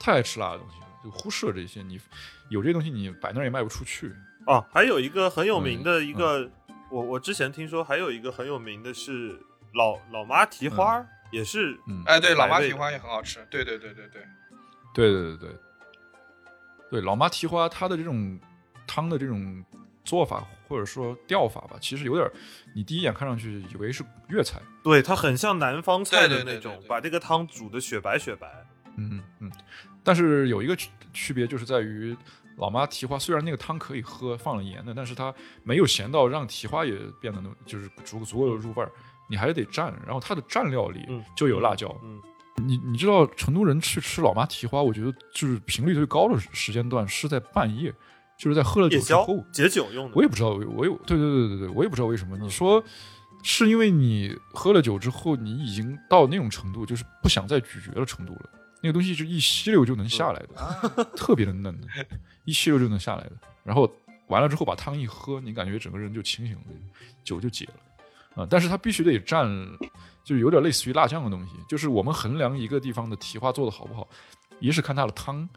[0.00, 1.82] 太爱吃辣的东西了，就忽视了这些。
[1.82, 2.00] 你
[2.48, 4.12] 有这些东西，你摆那儿也卖不出去。
[4.46, 6.50] 哦，还有一个很有名的嗯一个，
[6.90, 9.38] 我我之前听说还有一个很有名的是
[9.74, 14.22] 老老妈蹄花儿，也是嗯，哎，对，老妈蹄花也很好吃，对对对对对，
[14.94, 15.56] 对对对对，
[16.90, 18.38] 对老妈蹄花它的这种
[18.86, 19.64] 汤的这种
[20.04, 22.32] 做法或者说调法吧，其实有点儿，
[22.74, 26.88] 你第一眼看上去以为是粤菜，对，它很像南方菜的那种，对对对对。
[26.88, 28.48] 把这个汤煮的雪白雪白。
[28.96, 29.50] 嗯嗯，
[30.04, 32.16] 但是有一个区区别就是在于
[32.56, 38.92] 老妈蹄花虽然那个汤可以喝，放了盐的，但是它没有咸到让蹄花也变得那么就是足足够的入味儿，
[39.28, 41.94] 你还得蘸，然后它的蘸料里嗯就有辣椒。
[42.02, 42.20] 嗯，
[42.66, 47.92] 你你知道成都人去吃老妈蹄花，我觉得就是频率最高的时间段是在半夜，
[48.38, 49.44] 就是在喝了酒之后。
[49.52, 50.12] 解酒用的。
[50.14, 52.36] 我也不知道，我有对对对对对，我也不知道为什么。
[52.36, 52.82] 你说
[53.42, 58.50] 是因为你喝了酒之后，你已经到那种程度，就是不想再咀嚼的程度了。
[58.82, 61.88] 那个东西就一吸溜就能下来的， 特别的嫩的，
[62.44, 63.32] 一吸溜就能下来的。
[63.62, 63.90] 然后
[64.26, 66.64] 完了之后把汤一喝，你感觉整个人就清醒了，
[67.24, 67.74] 酒就解了
[68.34, 69.78] 啊、但是它必须得蘸，
[70.24, 71.52] 就有点类似于辣酱的东西。
[71.68, 74.08] 就是我们衡量一个地方的蹄花做的好不好，
[74.60, 75.48] 一是看它的汤，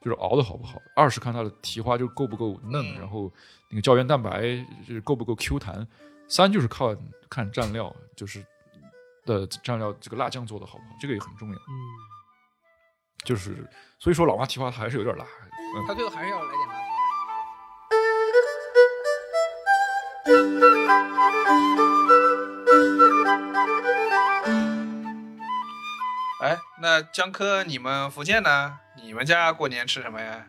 [0.00, 3.32] 就是熬的好不好；二是看它的蹄花就够不够嫩，嗯然后
[3.68, 4.42] 那个胶原蛋白
[4.86, 5.84] 就是够不够 Q 弹；
[6.28, 6.94] 三就是靠
[7.28, 8.44] 看蘸料，就是
[9.24, 11.56] 的蘸料这个辣酱做的好不好，这个也很重要。
[11.56, 11.72] 嗯，
[13.24, 13.68] 就是
[13.98, 15.24] 所以说老妈蹄花它还是有点辣。
[15.24, 16.81] 嗯，他最后还是要来点辣
[26.40, 28.78] 哎，那江科，你们福建呢？
[29.02, 30.46] 你们家过年吃什么呀？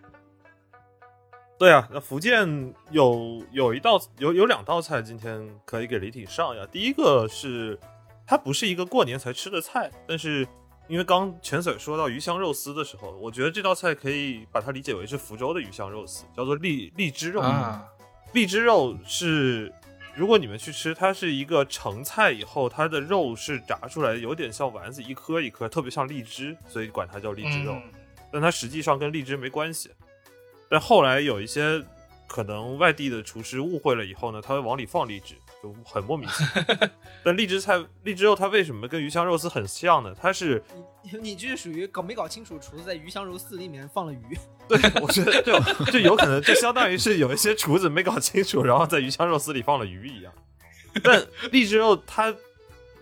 [1.57, 6.67] 对啊，那福建有有一道有有两道菜，今天可以给李挺上呀。
[6.71, 7.79] 第一个是
[8.27, 10.47] 它不是一个过年才吃的菜，但是
[10.87, 17.41] 因为刚全 Sir 说到鱼香肉丝的时候，我觉得这道菜可以把它理解为是福州的鱼香肉丝，叫做荔荔枝肉。
[17.41, 17.87] 啊，
[18.33, 19.71] 荔枝肉是，
[20.15, 27.73] 如果你们去吃，它是一个成菜以后，它的肉是炸出来的，有点像丸子，一颗一颗，特别像荔枝，所以管它叫荔枝肉。
[27.73, 27.83] 嗯
[28.31, 29.91] 但它实际上跟荔枝没关系。
[30.67, 31.79] 但后来有一些
[32.25, 36.89] 可能外地的厨师误会了以后呢，他会往里放荔枝，就很莫名其妙。
[37.23, 40.13] 但荔枝菜、荔枝肉它为什么跟鱼香肉丝很像呢？
[40.21, 40.61] 它是
[41.01, 44.37] 你你这是属于搞没搞清楚，厨子在鱼香肉丝里面放了鱼。
[44.67, 50.33] 对，我觉得就就有可能，就相当于是有一些厨子没搞清楚，然后在鱼香肉丝里放了鱼一样。
[51.01, 52.35] 但荔枝肉它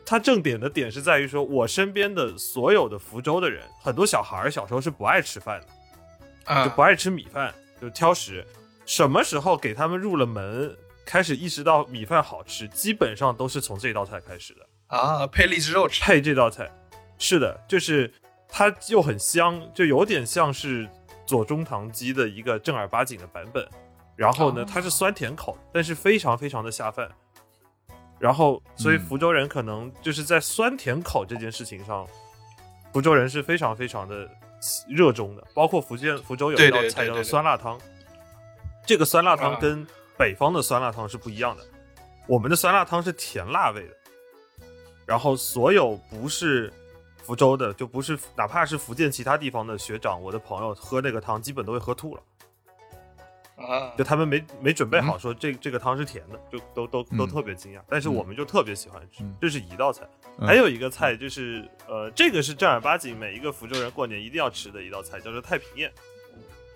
[0.06, 7.52] 它正点的点是在于说，我身边的所有的福州的人，很多小孩儿小时候是不爱吃饭的，啊就不爱吃米饭，
[7.82, 8.46] 就挑食。
[8.86, 10.76] 什么时候给他们入了门，
[11.06, 14.68] 开始意识到米饭好吃，基本上都是从这道菜开始的。
[14.88, 16.70] 啊，配荔枝肉吃，配这道菜，
[17.18, 18.12] 是的，就是
[18.48, 20.88] 它又很香，就有点像是
[21.26, 23.68] 左宗棠鸡的一个正儿八经的版本。
[24.18, 27.10] 然后呢哦，它是酸甜口，但是非常非常的下饭。
[28.20, 32.06] 然后，所以嗯福州人可能就是在酸甜口这件事情上，
[32.94, 34.30] 福州人是非常非常的
[34.88, 35.44] 热衷的。
[35.56, 37.80] 包括福建福州有一道菜叫做对对对对酸辣汤，
[38.86, 39.88] 这个酸辣汤啊跟
[40.22, 41.64] 北方的酸辣汤是不一样的。
[42.28, 43.96] 我们的酸辣汤是甜辣味的，
[45.08, 46.72] 然后所有不是
[47.24, 52.22] 福州的，就不是哪怕是福建其他地方的学长，我的朋友喝那个汤基本都会喝吐了。
[53.58, 57.82] 啊就他们没没准备好嗯说这这个汤是甜的，就都都都嗯特别惊讶。
[57.90, 60.08] 但是嗯我们就特别喜欢吃嗯，这是一道菜。
[60.38, 65.92] 嗯还有一个菜就是呃，这个是正儿八经每一个福州人过年一定要吃的一道菜，叫做太平宴。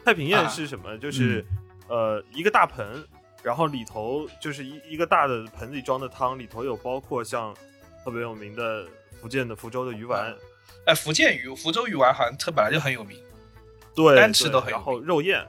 [0.03, 0.97] 太平宴啊是什么？
[0.97, 1.43] 就是
[1.87, 3.03] 呃一个大盆，
[3.45, 7.55] 然后里头就是一一个大的盆子里装的汤，里头有包括像
[8.03, 8.87] 特别有名的
[9.21, 10.35] 福建的福州的鱼丸，
[10.87, 13.21] 哎，福建鱼、福州鱼丸好像它本来就很有名。
[13.93, 15.47] 对，单吃都很有然后肉燕，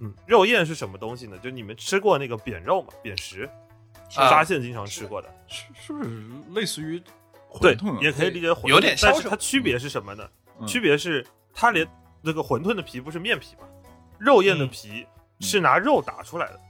[0.00, 1.36] 嗯，肉燕是什么东西呢？
[1.42, 2.88] 就你们吃过那个扁肉吗？
[3.02, 3.46] 扁食，
[4.14, 5.28] 啊沙县经常吃过的。
[5.46, 6.10] 是是不是
[6.54, 6.98] 类似于
[7.50, 10.26] 馄饨啊？，也可以理解馄饨，有点但是它区别是什么呢？
[10.58, 11.22] 嗯区别是
[11.54, 11.86] 它连
[12.22, 13.68] 那个馄饨的皮不是面皮嘛，
[14.18, 15.06] 肉燕的嗯皮
[15.40, 16.60] 是拿肉打出来的，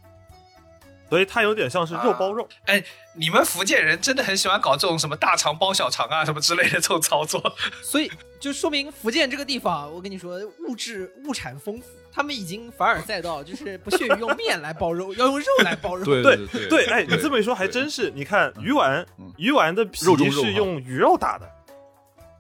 [1.09, 2.49] 所以它有点像是肉包肉。
[2.67, 2.83] 哎，
[3.15, 7.55] 你们福建人真的很喜欢搞这种什么大肠包小肠啊，什么之类的这种操作。
[7.83, 16.05] 所以就说明福建这个地方，我跟你说，物质物产丰富，他们已经凡尔赛到就是不屑于用面来包肉，要用肉来包肉。
[16.07, 18.11] 对对对对，哎，你这么一说还真是。
[18.15, 21.49] 你看鱼丸嗯，鱼丸的皮是用鱼肉打的，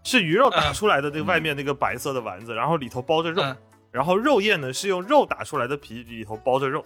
[0.02, 3.42] 是鱼肉打嗯出来的那个外面那个白色的丸子，然后里头包着肉。
[3.42, 3.56] 嗯
[3.92, 6.84] 然后肉燕呢是用肉打出来的皮，里头包着肉，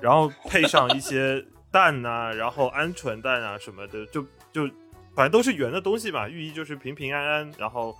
[0.00, 4.22] 然后配上一些 蛋呐、然后鹌鹑蛋啊什么的，就
[4.52, 4.66] 就
[5.14, 7.94] 反正都是圆的东西嘛，寓意就是平平安安，然后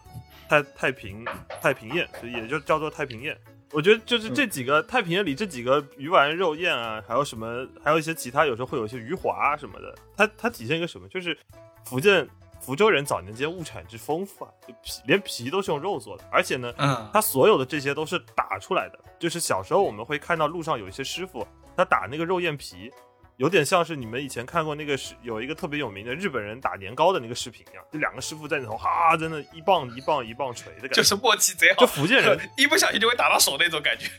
[0.49, 1.25] 太太平
[1.61, 3.37] 太平宴，所以也就叫做太平宴。
[3.73, 11.09] 我觉得就是这几个、太平宴里这几个鱼丸、肉宴啊，还有什么，还有一些其他，有时候会有一些鱼滑啊什么的，它它体现一个什么？
[11.09, 11.37] 就是
[11.85, 12.27] 福建
[12.61, 18.99] 福州人早年间物产之丰富啊，就皮连皮都是用肉做的，而且呢，嗯它所有的这些都是打出来的。
[19.19, 22.91] 就是小时候我们会看到路上有一些师傅，他打那个肉燕皮，
[23.37, 30.95] 有点像是你们以前看过那个是有一个特别有名的日本人打年糕的那个视频一样，就两个师傅在那头哈，真的一棒一棒一棒锤的感觉。
[30.95, 34.09] 就是默契贼好，就福建人 一不小心就会打到手那种感觉。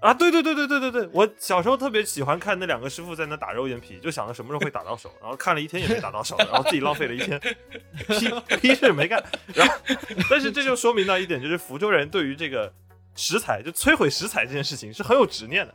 [0.00, 7.38] 啊，对对对对对对对，我小时候特别喜欢看那两个师傅在那打肉燕皮，就想着什么时候会打到手，然后看了一天也没打到手，然后自己浪费了一天，
[8.08, 9.22] 屁屁事没干。
[9.54, 9.74] 然后，
[10.30, 12.72] 但是这就说明了一点，就是福州人对于这个
[13.14, 15.74] 食材，就摧毁食材这件事情是很有执念的，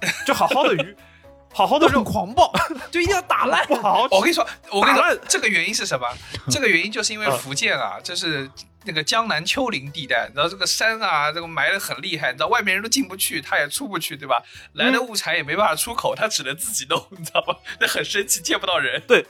[0.26, 0.96] 就好好的鱼，
[1.52, 2.52] 好好的都很肉狂暴，
[2.90, 3.74] 就一定要打烂不。
[3.76, 4.08] 好好。
[4.10, 6.06] 我跟你说，我跟你，说这个原因是什么？
[6.50, 8.50] 这个原因就是因为嗯福建啊，这是
[8.84, 14.42] 那个江南丘陵地带，你知道这个山啊，这个埋的很厉害，你知道外面人都进不去，他也出不去，对吧？
[14.74, 17.56] 来的物产也没办法出口，他只能自己弄，你知道吗？
[17.80, 19.02] 那很生气，见不到人。
[19.08, 19.24] 对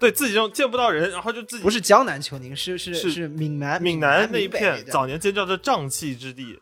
[0.00, 6.58] 对自己就见不到人，然后就自己不是江南丘陵，是是是是闽南闽南那一片早年间叫做瘴气之地，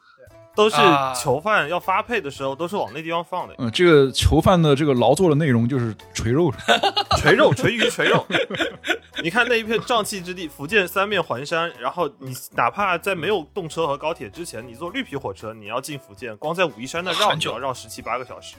[0.55, 3.55] 都是啊囚犯要发配的时候都是往那地方放的。
[3.59, 6.52] 嗯，这个囚犯的这个劳作的内容就是锤肉，
[7.18, 8.27] 锤肉、锤鱼、锤肉。
[9.22, 18.56] 你看那一片瘴气之地，福建三面环山，然后你哪怕在没有动车和高铁之前，你坐绿皮火车，你要进福建，光在武夷山那绕，你要绕十七八个小时，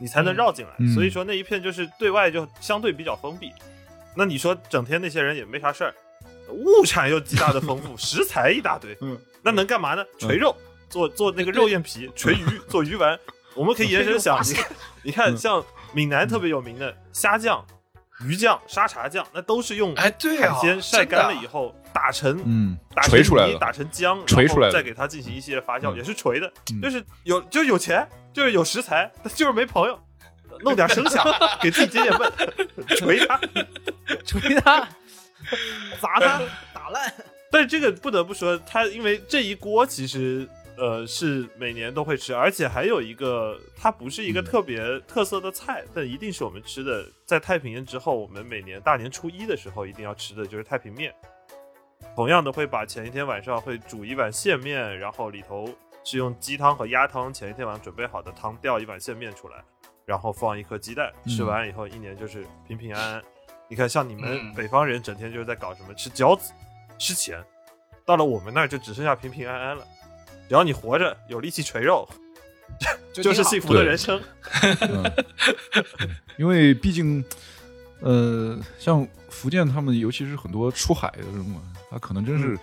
[0.00, 0.72] 你才能绕进来。
[0.78, 3.52] 嗯所以说那一片就是对外就相对比较封闭。
[4.16, 5.94] 那你说整天那些人也没啥事儿，
[6.50, 10.04] 物产又极大的丰富， 食材一大堆，嗯，那能干嘛呢？
[10.18, 10.54] 锤肉。
[10.90, 13.18] 做做那个肉燕皮，锤鱼做鱼丸，
[13.54, 14.66] 我们可以延伸想，你看，
[15.04, 17.64] 你看，像闽南特别有名的虾酱、
[18.26, 29.98] 鱼酱、沙茶酱，那都是用哎，对啊，海鲜晒干了以后，打成嗯，打成泥锤出来了，打成浆，锤出来再给它进行一系列发酵，嗯也是锤的，嗯就是有就是有钱，就是有食材，但就是没朋友，
[30.60, 31.24] 弄点声响
[31.62, 32.32] 给自己解解闷，
[32.98, 33.40] 锤他，
[34.26, 34.88] 锤他，
[36.00, 36.40] 砸他。
[36.74, 37.12] 打烂。
[37.52, 40.48] 但是这个不得不说，它因为这一锅其实
[40.80, 47.06] 呃是每年都会吃，而且还有一个它不是一个嗯特别特色的菜，但一定是我们吃的。
[47.26, 51.14] 在太平年之后，我们每年大年初一的时候一定要吃的就是太平面。
[52.16, 55.68] 同样的会把前一天晚上会煮一碗线面，然后里头
[56.02, 59.62] 是用鸡汤和鸭汤前一天晚上准备好的汤调一碗线面出来，
[60.06, 63.22] 然后放一颗鸡蛋，嗯吃完以后一年就是平平安安。
[63.68, 66.52] 你看，像你们嗯北方人整天就是在搞什么吃饺子、
[66.98, 67.38] 吃钱，
[68.04, 69.86] 到了我们那儿就只剩下平平安安了。
[70.50, 72.08] 只要你活着，有力气锤肉，
[73.14, 74.20] 就是幸福的人生。
[74.80, 75.04] 嗯，
[76.36, 77.24] 因为毕竟，
[78.00, 82.58] 呃，像福建他们，尤其是很多出海的人嘛，他可能真是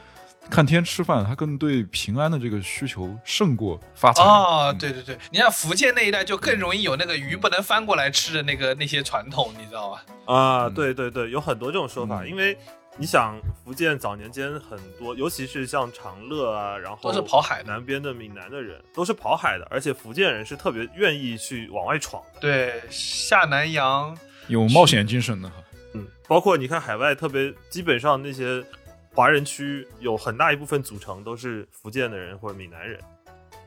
[0.50, 4.22] 看天吃饭，他更对平安的这个需求胜过发财。
[4.22, 10.04] 哦，嗯对对对，你像福建那一带就更容易有那个鱼不能翻过来吃的那个那些传统，你知道吧？
[10.26, 12.58] 啊，嗯对对对，有很多这种说法，嗯因为
[13.00, 22.40] 你想，福建早年间很多，尤其是像长乐啊，然后都是跑海南边的闽南的人都是跑海的，而且福建人是特别愿意去往外闯的。
[22.40, 24.18] 对，下南洋，
[24.48, 25.56] 有冒险精神的哈。
[25.94, 28.66] 嗯，包括你看海外，特别基本上那些
[29.14, 33.00] 华人区有很大一部分组成都是福建的人或者闽南人。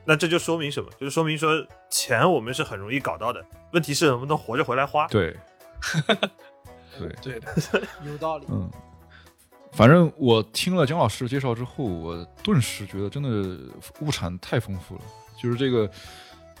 [0.03, 0.89] 那这就说明什么？
[0.99, 3.41] 就是说明说钱我们是很容易搞到的，
[3.71, 5.07] 问题是能不能活着回来花。
[5.07, 5.33] 对，
[6.99, 7.55] 对，对的，
[8.05, 8.45] 有道理。
[8.49, 8.69] 嗯，
[9.73, 13.57] 反正我听了姜老师介绍之后，我顿时觉得真的
[14.01, 15.01] 物产太丰富了，
[15.41, 15.89] 就是这个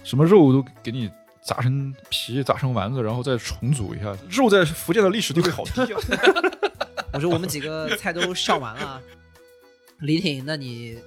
[0.03, 1.09] 什么肉都给你
[1.43, 4.15] 砸成皮、砸成丸子，然后再重组一下。
[4.29, 5.99] 肉在福建的历史地位好低啊！
[7.13, 9.01] 我说我们几个菜都上完了，
[9.99, 10.97] 李挺，那你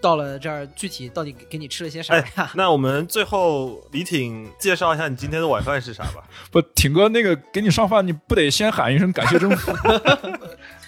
[0.00, 6.22] 到了这儿，具体到底给给你吃了些啥哎呀？，那我们最后李挺介绍一下你今天的晚饭是啥吧？
[6.52, 9.72] 不，挺哥那个给你上饭，你不得先喊一声感谢政府？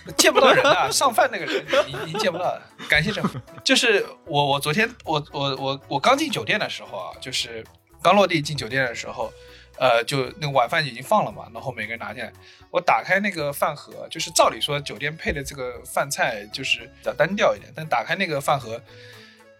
[0.16, 2.58] 见不到人的，上饭那个人你你见不到。
[2.88, 3.40] 感谢政府。
[3.62, 7.64] 就是我我昨天我我我我刚进酒店的时候啊，就是
[8.02, 9.32] 刚落地进酒店的时候，
[9.78, 12.30] 呃，就那个晚饭已经放了嘛，然后每个人拿进来，
[12.70, 18.78] 我打开那个饭盒，就是照理说酒店配的这个饭菜就是比较单调一点，但打开那个饭盒，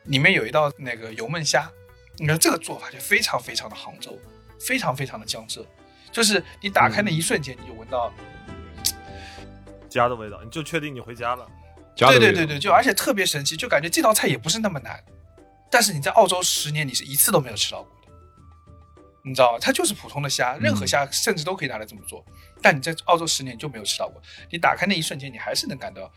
[0.05, 1.71] 里面有一道那个油焖虾，
[2.19, 4.19] 你看这个做法就非常非常的杭州，
[4.61, 5.65] 非常非常的江浙，
[6.13, 8.13] 就是你打开那一瞬间你就闻到。
[9.95, 11.47] 家的味道，你就确定你回家了？
[11.97, 15.03] 家的味道对对对对，就而且特别神奇，就感觉这道菜也不是那么难，
[15.71, 18.13] 但是你在澳洲十年，你是一次都没有吃到过的，
[19.23, 19.59] 你知道吗？
[19.61, 22.25] 它就是普通的虾，任何虾甚至都可以拿来这么做，
[22.61, 24.21] 但你在澳洲十年就没有吃到过。
[24.51, 26.11] 你打开那一瞬间，你还是能感到，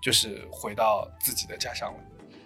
[0.00, 1.98] 就是回到自己的家乡了。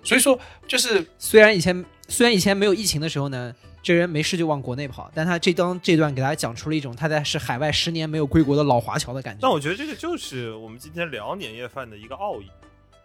[0.02, 9.38] 所以说，就是虽然以前虽然以前没有疫情的时候呢，这人没事就往国内跑，但他这当这段给大家讲出了一种他在是海外十年没有归国的老华侨的感觉。
[9.40, 12.50] 但我觉得这个就是我们今天聊年夜饭的一个奥义。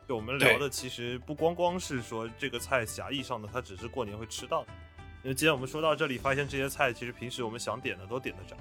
[0.07, 4.67] 就我们聊的其实不光光是说这个菜狭义上的，它只是过年会吃到的。
[5.23, 8.55] 因为今天我们说到这里，发现这些菜其实平时我们想点的都点得着，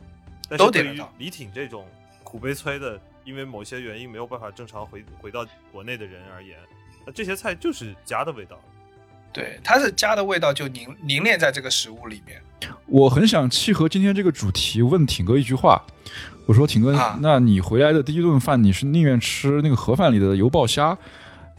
[0.49, 1.87] 但是对于李挺这种
[2.23, 6.59] 苦悲催的，因为某些原因没有办法正常回回到国内的人而言，
[7.05, 8.59] 那这些菜就是家的味道。
[9.35, 12.41] 对它是家的味道就凝凝练在这个食物里面。
[12.87, 15.85] 我很想契合今天这个主题问挺哥一句话，
[16.47, 17.19] 我说挺哥，啊。
[17.21, 20.97] 那你回来的第一顿饭，你是宁愿吃那个盒饭里的油爆虾，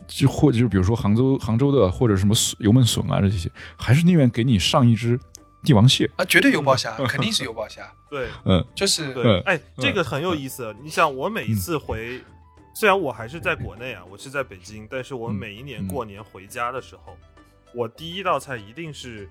[0.07, 5.19] 就或者就比如说杭州杭州的或者什么笋油焖笋啊这些，还是宁愿给你上一只
[5.63, 6.09] 帝王蟹？
[6.15, 9.41] 啊，绝对油爆虾， 肯定是油爆虾， 对，嗯，就是对，嗯。
[9.45, 10.73] 哎，这个很有意思。
[10.81, 12.21] 你想，我每一次回，
[12.73, 15.35] 虽然我还是在国内啊，我是在北京，但是我嗯。
[15.35, 15.87] 每一年嗯。
[15.87, 17.17] 过年回家的时候，
[17.75, 19.29] 我第一道菜一定是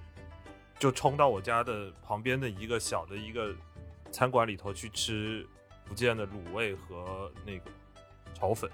[0.79, 3.55] 就冲到我家的旁边的一个小的一个
[4.13, 5.47] 餐馆里头去吃
[5.87, 7.71] 福建的卤味和那个
[8.35, 8.71] 炒粉。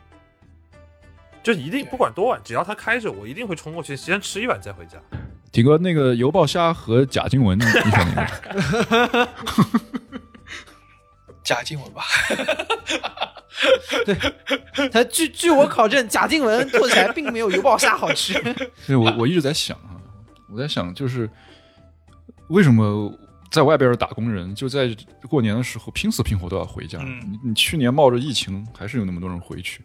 [1.40, 4.98] 就一定不管多晚，只要它开着，我一定会冲过去先吃一碗再回家。
[5.52, 9.28] 挺哥，那个油爆虾和贾静雯，你你选哪个？
[11.44, 12.02] 贾静雯吧。
[14.92, 18.34] 他据据我考证，贾静雯 做起来并没有油爆虾好吃。
[18.86, 20.00] 对，我我一直在想啊，
[20.52, 21.28] 我在想就是
[22.48, 23.12] 为什么
[23.50, 24.94] 在外边的打工人就在
[25.28, 26.98] 过年的时候拼死拼活都要回家？
[27.02, 29.82] 嗯你你去年冒着疫情，还是有那么多人回去，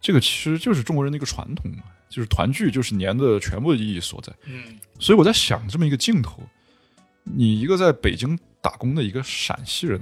[0.00, 4.32] 这个其实就是中国人的一个传统嘛，就是团聚就是年的全部的意义所在。
[4.46, 6.42] 嗯，所以我在想这么一个镜头，
[7.24, 10.00] 你一个在北京打工的一个陕西人，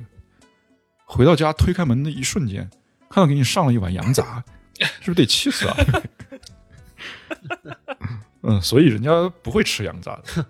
[1.05, 2.71] 回到家推开门的一瞬间，
[3.09, 4.43] 看到给你上了一碗羊杂，
[5.01, 5.77] 是不是得气死啊？
[8.43, 10.45] 嗯，所以人家不会吃羊杂的，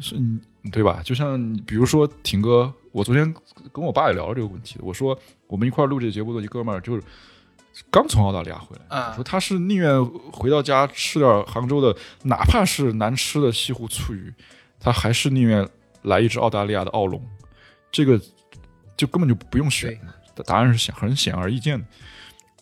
[0.00, 0.40] 是，嗯
[0.72, 1.00] 对吧？
[1.04, 3.32] 就像比如说挺哥，我昨天
[3.72, 7.02] 跟我爸也聊了这个问题，我说我们一块录这个节目的一哥们儿，就是
[7.90, 14.34] 刚从澳大利亚回来，啊说他是宁愿回到家吃点杭州的，哪怕是难吃的西湖醋鱼，
[14.80, 15.66] 他还是宁愿
[16.02, 17.24] 来一只澳大利亚的澳龙，
[17.90, 18.20] 这个
[18.96, 19.98] 就根本就不用选，
[20.44, 21.84] 答案是显很显而易见的。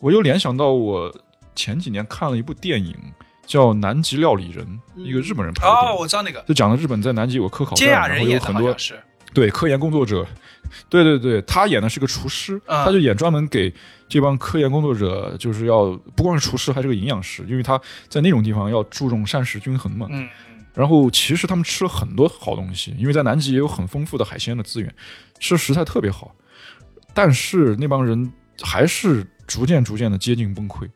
[0.01, 1.13] 我又联想到我
[1.55, 2.95] 前几年看了一部电影，
[3.45, 4.65] 叫《南极料理人》，
[5.01, 8.99] 一个日本人拍的哦，我知道那个就讲了日本在南极有个科考菅站，然后有很多是。
[9.33, 10.25] 对科研工作者，
[10.87, 13.73] 对对对，他演的是个厨师，嗯他就演专门给
[14.07, 17.77] 这帮科研工作者，就是要不光是厨师，还是个营养师，因为他
[18.07, 20.07] 在那种地方要注重膳食均衡嘛。
[20.09, 20.29] 嗯，嗯
[20.73, 24.93] 然后其实他们吃了很多好东西，因为在南极也有很丰富的海鲜的资源，
[25.37, 26.33] 吃食材特别好，
[27.15, 28.31] 但是那帮人
[28.61, 30.87] 还是逐渐逐渐的接近崩溃。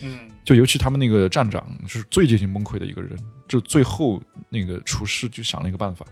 [0.00, 6.06] 嗯，就尤其他们那个站长是最接近崩溃的一个人，就最后那个厨师就想了一个办法，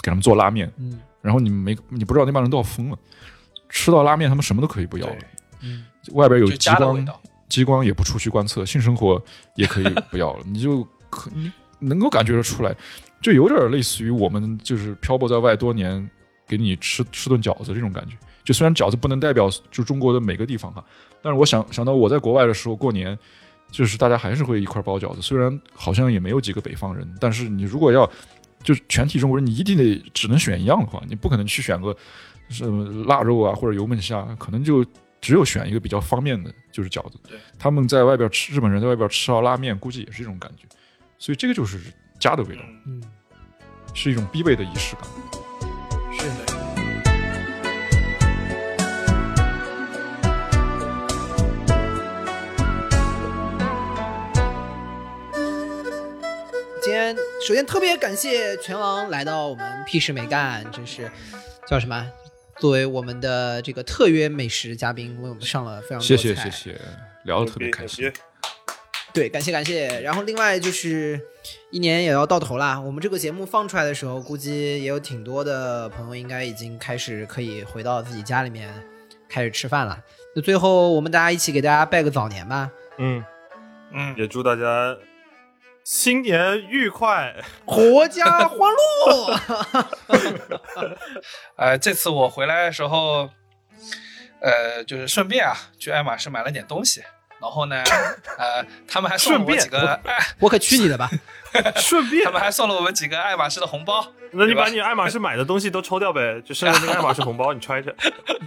[0.00, 1.00] 给他们做拉面，嗯。
[1.20, 2.98] 然后你们没你不知道那帮人都要疯了，
[3.68, 5.16] 吃到拉面他们什么都可以不要了，
[5.62, 5.84] 嗯。
[6.12, 7.06] 外边有就激光。
[7.48, 9.22] 激光也不出去观测，性生活
[9.54, 12.76] 也可以不要了， 你就可你能够感觉得出来，
[13.22, 16.10] 就有点类似于我们就是漂泊在外多年，
[16.48, 18.16] 给你吃吃顿饺子这种感觉。
[18.42, 20.82] 就虽然饺子不能代表就中国的每个地方哈，
[21.20, 23.16] 但是我想想到我在国外的时候过年，
[23.70, 28.10] 就是大家还是会一块包饺子，虽然好像也没有几个北方人，但是你如果要
[28.62, 31.94] 就是全体中国人，你一定得只能选一样的话，你不可能去选个
[32.48, 34.82] 什么腊肉啊或者油焖虾，可能就
[35.20, 37.18] 只有选一个比较方便的，就是饺子。
[37.28, 40.64] 对，他们在外边吃，日本人在外边吃到拉面，估计也是这种感觉，
[41.18, 41.78] 所以这个就是
[42.18, 43.02] 家的味道，嗯，嗯，
[43.92, 45.04] 是一种必备的仪式感。
[57.48, 61.10] 首先特别感谢拳王来到我们屁事没干，真是
[61.66, 62.06] 叫什么？
[62.58, 66.78] 作为我们的这个特约美食嘉宾，为我们上了非常多谢谢谢谢，
[67.24, 68.12] 聊得特别开心。
[69.14, 69.98] 对，感谢感谢。
[70.02, 71.18] 然后另外就是
[71.70, 78.70] 一年也要到头啦，我们这个节目放出来的时候，估计也有挺多的朋友应该已经开始可以回到自己家里面
[79.26, 79.98] 开始吃饭了。
[80.36, 83.24] 那最后我们大家一起给大家拜个早年吧，嗯，
[83.94, 84.94] 嗯，也祝大家
[85.90, 87.34] 新年愉快。
[87.64, 88.58] 阖家欢
[89.06, 89.40] 乐。
[91.56, 93.30] 呃，这次我回来的时候，
[94.42, 97.02] 呃，就是顺便啊，去爱马仕买了点东西。
[97.40, 97.82] 然后呢，
[98.36, 101.08] 呃，他们还送了我几个爱，我可去你的吧！
[101.80, 104.12] 顺便他，们还送了我们几个爱马仕的红包。
[104.32, 107.94] 那你把你爱马仕买的东西都抽掉呗，就剩下那个爱马仕红包你揣着。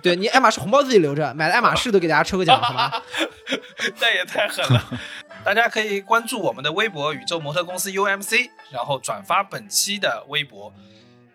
[0.03, 3.01] 对你爱马仕红包自己留着，买了爱马仕都给大家抽个奖，好吗？
[3.99, 4.83] 那也太狠了！
[5.43, 10.71] 大家可以关注我们的微博“宇宙模特公司 UMC”，然后转发本期的微博，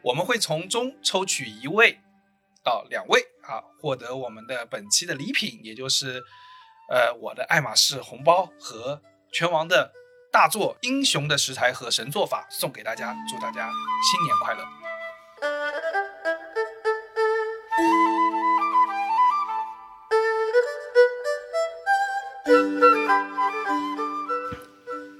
[0.01, 1.99] 我们会从中抽取一位
[2.63, 6.23] 到两位啊，获得我们的本期的礼品，也就是
[6.89, 9.03] 呃我的爱马仕红包和
[9.33, 9.93] 拳王的
[10.33, 13.71] 大作《英雄的食材和神做法》送给大家，祝大家
[14.11, 16.06] 新年快乐！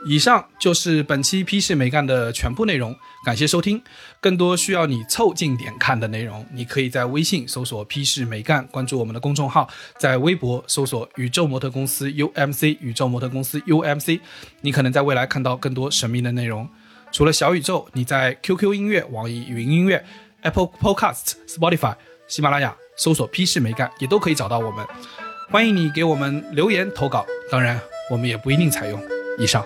[0.09, 2.95] 以上就是本期批示没干的全部内容，
[3.25, 3.83] 感谢收听。
[4.21, 9.67] 更多需要你凑近点看的内容，你可以在微信搜索“批示没干”，关注我们的公众号；
[9.99, 14.21] 在微博搜索“宇宙模特公司 UMC”，宇宙模特公司 UMC，
[14.61, 16.69] 你可能在未来看到更多神秘的内容。
[17.11, 20.05] 除了小宇宙，你在 QQ 音乐、网易云音乐、
[20.43, 21.97] Apple Podcast、Spotify、
[22.29, 24.87] 喜马拉雅搜索“批示没干”也都可以找到我们。
[25.51, 29.01] 欢迎你给我们留言投稿，当然我们也不一定采用。
[29.39, 29.65] 以上。